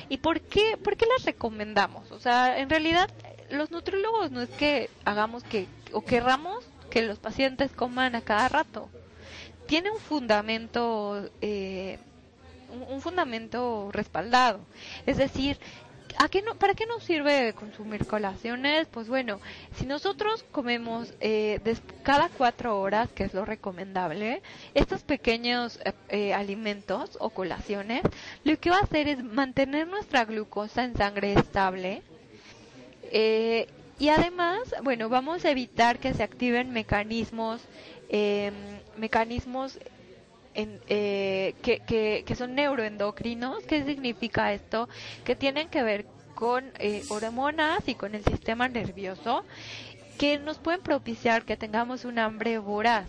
¿Y 0.08 0.16
por 0.16 0.40
qué, 0.40 0.78
por 0.82 0.96
qué 0.96 1.04
las 1.04 1.26
recomendamos? 1.26 2.10
O 2.10 2.18
sea, 2.18 2.58
en 2.58 2.70
realidad 2.70 3.10
los 3.50 3.70
nutriólogos 3.70 4.30
no 4.30 4.40
es 4.40 4.48
que 4.48 4.88
hagamos 5.04 5.44
que 5.44 5.66
o 5.92 6.00
querramos 6.00 6.64
que 6.88 7.02
los 7.02 7.18
pacientes 7.18 7.70
coman 7.70 8.14
a 8.14 8.22
cada 8.22 8.48
rato. 8.48 8.88
Tiene 9.66 9.90
un 9.90 9.98
fundamento, 9.98 11.28
eh, 11.42 11.98
un, 12.88 13.02
fundamento 13.02 13.90
respaldado. 13.92 14.60
Es 15.04 15.18
decir, 15.18 15.58
¿a 16.18 16.28
qué 16.28 16.42
no, 16.42 16.54
¿para 16.54 16.74
qué 16.74 16.86
nos 16.86 17.04
sirve 17.04 17.52
consumir 17.54 18.06
colaciones? 18.06 18.86
Pues 18.90 19.08
bueno, 19.08 19.40
si 19.76 19.86
nosotros 19.86 20.44
comemos 20.52 21.14
eh, 21.20 21.60
cada 22.02 22.28
cuatro 22.28 22.78
horas, 22.80 23.10
que 23.12 23.24
es 23.24 23.34
lo 23.34 23.44
recomendable, 23.44 24.42
estos 24.74 25.02
pequeños 25.02 25.78
eh, 25.84 25.92
eh, 26.08 26.34
alimentos 26.34 27.16
o 27.20 27.30
colaciones, 27.30 28.02
lo 28.44 28.58
que 28.58 28.70
va 28.70 28.78
a 28.78 28.82
hacer 28.82 29.08
es 29.08 29.22
mantener 29.22 29.86
nuestra 29.86 30.24
glucosa 30.24 30.84
en 30.84 30.96
sangre 30.96 31.34
estable. 31.34 32.02
Eh, 33.12 33.68
y 33.98 34.08
además, 34.10 34.60
bueno, 34.82 35.08
vamos 35.08 35.44
a 35.44 35.50
evitar 35.50 35.98
que 35.98 36.12
se 36.12 36.22
activen 36.22 36.70
mecanismos, 36.70 37.62
eh, 38.10 38.52
mecanismos 38.98 39.78
en, 40.56 40.80
eh, 40.88 41.54
que, 41.62 41.80
que, 41.80 42.24
que, 42.26 42.34
son 42.34 42.54
neuroendocrinos. 42.54 43.62
¿Qué 43.64 43.84
significa 43.84 44.52
esto? 44.52 44.88
Que 45.24 45.36
tienen 45.36 45.68
que 45.68 45.82
ver 45.82 46.06
con 46.34 46.64
eh, 46.78 47.02
hormonas 47.08 47.88
y 47.88 47.94
con 47.94 48.14
el 48.14 48.24
sistema 48.24 48.68
nervioso 48.68 49.44
que 50.18 50.38
nos 50.38 50.58
pueden 50.58 50.80
propiciar 50.80 51.44
que 51.44 51.56
tengamos 51.56 52.04
un 52.04 52.18
hambre 52.18 52.58
voraz. 52.58 53.08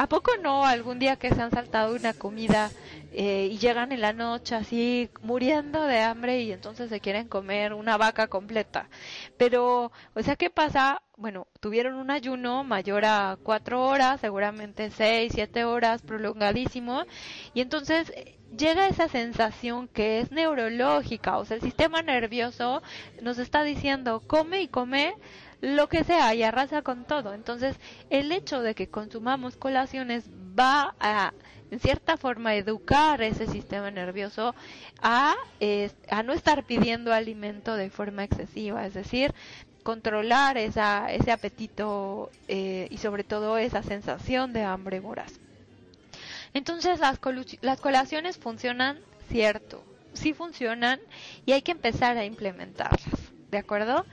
¿A 0.00 0.06
poco 0.06 0.30
no 0.42 0.64
algún 0.64 0.98
día 0.98 1.16
que 1.16 1.28
se 1.28 1.42
han 1.42 1.50
saltado 1.50 1.94
una 1.94 2.14
comida 2.14 2.70
eh, 3.12 3.50
y 3.52 3.58
llegan 3.58 3.92
en 3.92 4.00
la 4.00 4.14
noche 4.14 4.54
así 4.54 5.10
muriendo 5.20 5.82
de 5.84 6.00
hambre 6.00 6.40
y 6.40 6.52
entonces 6.52 6.88
se 6.88 7.00
quieren 7.00 7.28
comer 7.28 7.74
una 7.74 7.98
vaca 7.98 8.26
completa? 8.26 8.88
Pero, 9.36 9.92
o 10.14 10.22
sea, 10.22 10.36
¿qué 10.36 10.48
pasa? 10.48 11.02
Bueno, 11.18 11.48
tuvieron 11.60 11.96
un 11.96 12.10
ayuno 12.10 12.64
mayor 12.64 13.04
a 13.04 13.36
cuatro 13.42 13.84
horas, 13.84 14.22
seguramente 14.22 14.90
seis, 14.90 15.32
siete 15.34 15.64
horas, 15.64 16.00
prolongadísimo, 16.00 17.04
y 17.52 17.60
entonces 17.60 18.10
eh, 18.16 18.38
llega 18.56 18.88
esa 18.88 19.06
sensación 19.06 19.86
que 19.86 20.20
es 20.20 20.32
neurológica, 20.32 21.36
o 21.36 21.44
sea, 21.44 21.56
el 21.56 21.62
sistema 21.62 22.00
nervioso 22.00 22.82
nos 23.20 23.38
está 23.38 23.64
diciendo 23.64 24.22
come 24.26 24.62
y 24.62 24.68
come 24.68 25.12
lo 25.60 25.88
que 25.88 26.04
sea 26.04 26.34
y 26.34 26.42
arrasa 26.42 26.82
con 26.82 27.04
todo. 27.04 27.34
Entonces, 27.34 27.76
el 28.08 28.32
hecho 28.32 28.62
de 28.62 28.74
que 28.74 28.88
consumamos 28.88 29.56
colaciones 29.56 30.24
va 30.58 30.94
a, 31.00 31.32
en 31.70 31.80
cierta 31.80 32.16
forma, 32.16 32.54
educar 32.54 33.22
ese 33.22 33.46
sistema 33.46 33.90
nervioso 33.90 34.54
a, 35.02 35.34
a 36.10 36.22
no 36.22 36.32
estar 36.32 36.64
pidiendo 36.64 37.12
alimento 37.12 37.74
de 37.76 37.90
forma 37.90 38.24
excesiva, 38.24 38.86
es 38.86 38.94
decir, 38.94 39.34
controlar 39.82 40.58
esa, 40.58 41.12
ese 41.12 41.32
apetito 41.32 42.30
eh, 42.48 42.86
y 42.90 42.98
sobre 42.98 43.24
todo 43.24 43.58
esa 43.58 43.82
sensación 43.82 44.52
de 44.52 44.62
hambre 44.62 45.00
voraz. 45.00 45.40
Entonces 46.52 47.00
las, 47.00 47.18
las 47.60 47.80
colaciones 47.80 48.38
funcionan, 48.38 48.98
cierto, 49.28 49.82
sí 50.12 50.32
funcionan 50.32 51.00
y 51.46 51.52
hay 51.52 51.62
que 51.62 51.72
empezar 51.72 52.16
a 52.16 52.24
implementarlas. 52.24 53.19
¿De 53.50 53.58
acuerdo? 53.58 54.04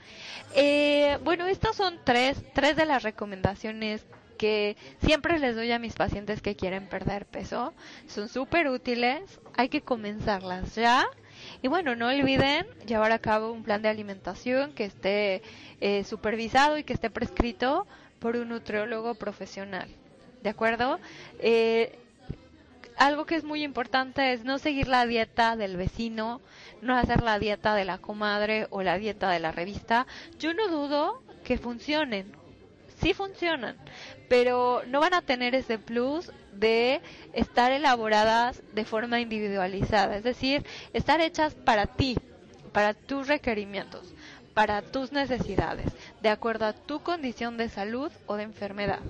Eh, 0.54 1.18
bueno, 1.24 1.46
estas 1.46 1.76
son 1.76 1.98
tres, 2.04 2.42
tres 2.54 2.76
de 2.76 2.86
las 2.86 3.02
recomendaciones 3.02 4.04
que 4.36 4.76
siempre 5.04 5.38
les 5.38 5.56
doy 5.56 5.72
a 5.72 5.78
mis 5.78 5.94
pacientes 5.94 6.40
que 6.40 6.56
quieren 6.56 6.88
perder 6.88 7.26
peso. 7.26 7.74
Son 8.06 8.28
súper 8.28 8.68
útiles, 8.68 9.40
hay 9.56 9.68
que 9.68 9.82
comenzarlas 9.82 10.74
ya. 10.76 11.06
Y 11.62 11.68
bueno, 11.68 11.94
no 11.94 12.08
olviden 12.08 12.66
llevar 12.86 13.12
a 13.12 13.18
cabo 13.18 13.52
un 13.52 13.62
plan 13.62 13.82
de 13.82 13.88
alimentación 13.88 14.72
que 14.72 14.84
esté 14.84 15.42
eh, 15.80 16.04
supervisado 16.04 16.78
y 16.78 16.84
que 16.84 16.92
esté 16.92 17.10
prescrito 17.10 17.86
por 18.18 18.36
un 18.36 18.48
nutriólogo 18.48 19.14
profesional. 19.14 19.88
¿De 20.42 20.50
acuerdo? 20.50 20.98
Eh, 21.40 21.98
algo 22.98 23.26
que 23.26 23.36
es 23.36 23.44
muy 23.44 23.62
importante 23.62 24.32
es 24.32 24.44
no 24.44 24.58
seguir 24.58 24.88
la 24.88 25.06
dieta 25.06 25.56
del 25.56 25.76
vecino, 25.76 26.40
no 26.82 26.96
hacer 26.96 27.22
la 27.22 27.38
dieta 27.38 27.74
de 27.74 27.84
la 27.84 27.98
comadre 27.98 28.66
o 28.70 28.82
la 28.82 28.98
dieta 28.98 29.30
de 29.30 29.38
la 29.38 29.52
revista. 29.52 30.06
Yo 30.38 30.52
no 30.52 30.68
dudo 30.68 31.22
que 31.44 31.58
funcionen, 31.58 32.32
sí 33.00 33.14
funcionan, 33.14 33.76
pero 34.28 34.82
no 34.88 35.00
van 35.00 35.14
a 35.14 35.22
tener 35.22 35.54
ese 35.54 35.78
plus 35.78 36.32
de 36.52 37.00
estar 37.32 37.70
elaboradas 37.70 38.62
de 38.74 38.84
forma 38.84 39.20
individualizada, 39.20 40.16
es 40.16 40.24
decir, 40.24 40.66
estar 40.92 41.20
hechas 41.20 41.54
para 41.54 41.86
ti, 41.86 42.18
para 42.72 42.94
tus 42.94 43.28
requerimientos 43.28 44.12
para 44.58 44.82
tus 44.82 45.12
necesidades, 45.12 45.86
de 46.22 46.28
acuerdo 46.28 46.66
a 46.66 46.72
tu 46.72 47.00
condición 47.00 47.56
de 47.56 47.68
salud 47.68 48.10
o 48.26 48.36
de 48.36 48.42
enfermedad, 48.42 49.00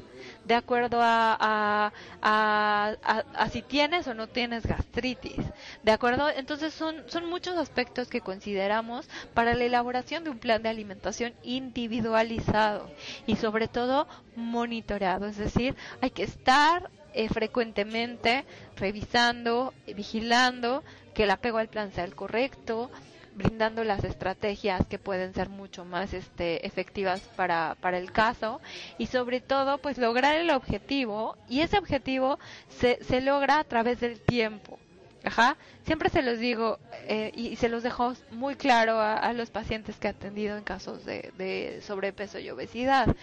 de 0.45 0.55
acuerdo 0.55 0.99
a, 1.03 1.93
a, 2.23 3.49
si 3.51 3.63
tienes 3.63 4.07
o 4.09 4.15
no 4.15 4.27
tienes 4.27 4.67
gastritis, 4.67 5.45
de 5.83 5.93
acuerdo, 5.93 6.29
entonces 6.31 6.75
son, 6.75 6.97
son 7.07 7.27
muchos 7.27 7.57
aspectos 7.57 8.09
que 8.09 8.21
consideramos 8.21 9.09
para 9.35 9.55
la 9.55 9.65
elaboración 9.65 10.25
de 10.25 10.31
un 10.31 10.39
plan 10.39 10.63
de 10.63 10.69
alimentación 10.69 11.33
individualizado 11.43 12.91
y 13.27 13.37
sobre 13.37 13.69
todo 13.69 14.07
monitoreado, 14.37 15.27
es 15.27 15.37
decir, 15.37 15.75
hay 16.01 16.11
que 16.11 16.25
estar 16.25 16.91
eh, 17.15 17.29
frecuentemente 17.29 18.45
revisando, 18.77 19.73
vigilando 19.97 20.85
que 21.15 21.25
el 21.25 21.31
apego 21.31 21.59
al 21.59 21.69
plan 21.69 21.91
sea 21.93 22.05
el 22.05 22.15
correcto, 22.15 22.91
brindando 23.39 23.85
las 23.85 24.05
estrategias 24.05 24.85
que 24.87 24.99
pueden 24.99 25.33
ser 25.33 25.49
mucho 25.49 25.85
más 25.85 26.13
este, 26.13 26.67
efectivas 26.67 27.21
para, 27.37 27.77
para 27.81 27.97
el 27.99 28.13
caso 28.13 28.61
y 28.99 29.07
sobre 29.07 29.41
todo 29.41 29.79
pues 29.79 29.97
lograr 29.97 30.37
el 30.37 30.51
objetivo 30.51 31.37
y 31.49 31.61
ese 31.61 31.79
objetivo 31.79 32.39
se, 32.69 33.03
se 33.05 33.21
logra 33.21 33.61
a 33.61 33.65
través 33.65 34.01
del 34.01 34.21
tiempo. 34.21 34.79
Ajá, 35.25 35.57
siempre 35.85 36.11
se 36.11 36.23
los 36.23 36.39
digo 36.39 36.79
eh, 37.07 37.33
y 37.35 37.57
se 37.57 37.69
los 37.69 37.83
dejo 37.83 38.15
muy 38.31 38.55
claro 38.57 39.01
a, 39.01 39.33
los 39.33 39.51
pacientes 39.51 39.97
que 39.97 40.07
he 40.09 40.11
atendido 40.11 40.57
en 40.57 40.65
casos 40.65 41.05
de, 41.05 41.33
de 41.37 41.81
sobrepeso 41.83 42.39
y 42.39 42.51
obesidad 42.51 43.15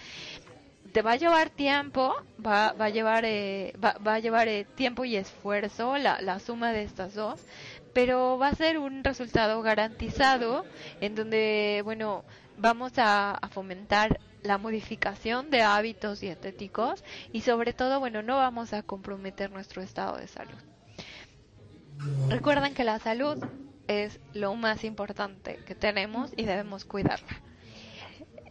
te 0.96 1.02
va 1.02 1.12
a 1.12 1.16
llevar 1.16 1.50
tiempo, 1.50 2.14
va, 2.44 2.72
va 2.72 2.86
a 2.86 2.88
llevar, 2.88 3.26
eh, 3.26 3.74
va, 3.84 3.98
va, 3.98 4.14
a 4.14 4.18
llevar 4.18 4.48
eh, 4.48 4.66
tiempo 4.76 5.04
y 5.04 5.16
esfuerzo, 5.16 5.98
la, 5.98 6.22
la 6.22 6.40
suma 6.40 6.72
de 6.72 6.84
estas 6.84 7.14
dos, 7.14 7.38
pero 7.96 8.36
va 8.36 8.48
a 8.48 8.54
ser 8.54 8.76
un 8.76 9.02
resultado 9.02 9.62
garantizado 9.62 10.66
en 11.00 11.14
donde, 11.14 11.80
bueno, 11.82 12.26
vamos 12.58 12.92
a, 12.98 13.40
fomentar 13.52 14.20
la 14.42 14.58
modificación 14.58 15.48
de 15.48 15.62
hábitos 15.62 16.20
dietéticos 16.20 17.02
y 17.32 17.40
sobre 17.40 17.72
todo, 17.72 17.98
bueno, 17.98 18.20
no 18.20 18.36
vamos 18.36 18.74
a 18.74 18.82
comprometer 18.82 19.50
nuestro 19.50 19.80
estado 19.80 20.18
de 20.18 20.28
salud. 20.28 20.58
Recuerden 22.28 22.74
que 22.74 22.84
la 22.84 22.98
salud 22.98 23.42
es 23.88 24.20
lo 24.34 24.54
más 24.56 24.84
importante 24.84 25.60
que 25.66 25.74
tenemos 25.74 26.34
y 26.36 26.44
debemos 26.44 26.84
cuidarla. 26.84 27.40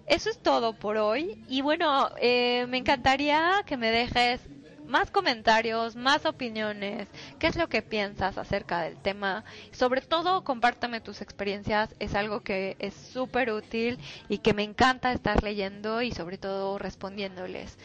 Eso 0.07 0.31
es 0.31 0.39
todo 0.39 0.73
por 0.73 0.97
hoy 0.97 1.43
y 1.47 1.61
bueno, 1.61 2.09
eh, 2.19 2.65
me 2.67 2.77
encantaría 2.77 3.61
que 3.67 3.77
me 3.77 3.91
dejes 3.91 4.41
más 4.87 5.11
comentarios, 5.11 5.95
más 5.95 6.25
opiniones, 6.25 7.07
qué 7.39 7.47
es 7.47 7.55
lo 7.55 7.67
que 7.67 7.81
piensas 7.81 8.37
acerca 8.37 8.81
del 8.81 8.97
tema. 8.97 9.43
Sobre 9.71 10.01
todo, 10.01 10.43
compártame 10.43 11.01
tus 11.01 11.21
experiencias, 11.21 11.95
es 11.99 12.15
algo 12.15 12.41
que 12.41 12.75
es 12.79 12.93
súper 12.93 13.51
útil 13.51 13.99
y 14.29 14.39
que 14.39 14.53
me 14.53 14.63
encanta 14.63 15.11
estar 15.11 15.43
leyendo 15.43 16.01
y 16.01 16.11
sobre 16.11 16.37
todo 16.37 16.77
respondiéndoles. 16.77 17.77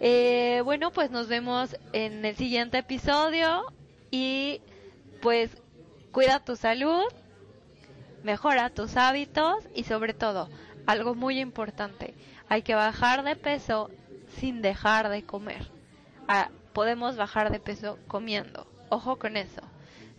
Eh, 0.00 0.62
bueno, 0.64 0.90
pues 0.92 1.10
nos 1.10 1.28
vemos 1.28 1.76
en 1.92 2.24
el 2.24 2.36
siguiente 2.36 2.78
episodio 2.78 3.64
y 4.10 4.60
pues 5.20 5.50
cuida 6.12 6.40
tu 6.40 6.56
salud, 6.56 7.04
mejora 8.22 8.70
tus 8.70 8.96
hábitos 8.96 9.64
y 9.74 9.84
sobre 9.84 10.14
todo, 10.14 10.48
algo 10.86 11.14
muy 11.14 11.38
importante, 11.40 12.14
hay 12.48 12.62
que 12.62 12.74
bajar 12.74 13.22
de 13.22 13.36
peso 13.36 13.90
sin 14.38 14.62
dejar 14.62 15.08
de 15.08 15.22
comer 15.22 15.77
podemos 16.72 17.16
bajar 17.16 17.50
de 17.50 17.60
peso 17.60 17.98
comiendo. 18.06 18.66
Ojo 18.88 19.18
con 19.18 19.36
eso. 19.36 19.62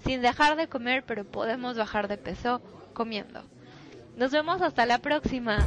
Sin 0.04 0.22
dejar 0.22 0.56
de 0.56 0.68
comer, 0.68 1.04
pero 1.06 1.26
podemos 1.26 1.78
bajar 1.78 2.08
de 2.08 2.18
peso 2.18 2.62
comiendo. 2.94 3.44
Nos 4.16 4.32
vemos 4.32 4.62
hasta 4.62 4.86
la 4.86 5.00
próxima. 5.00 5.66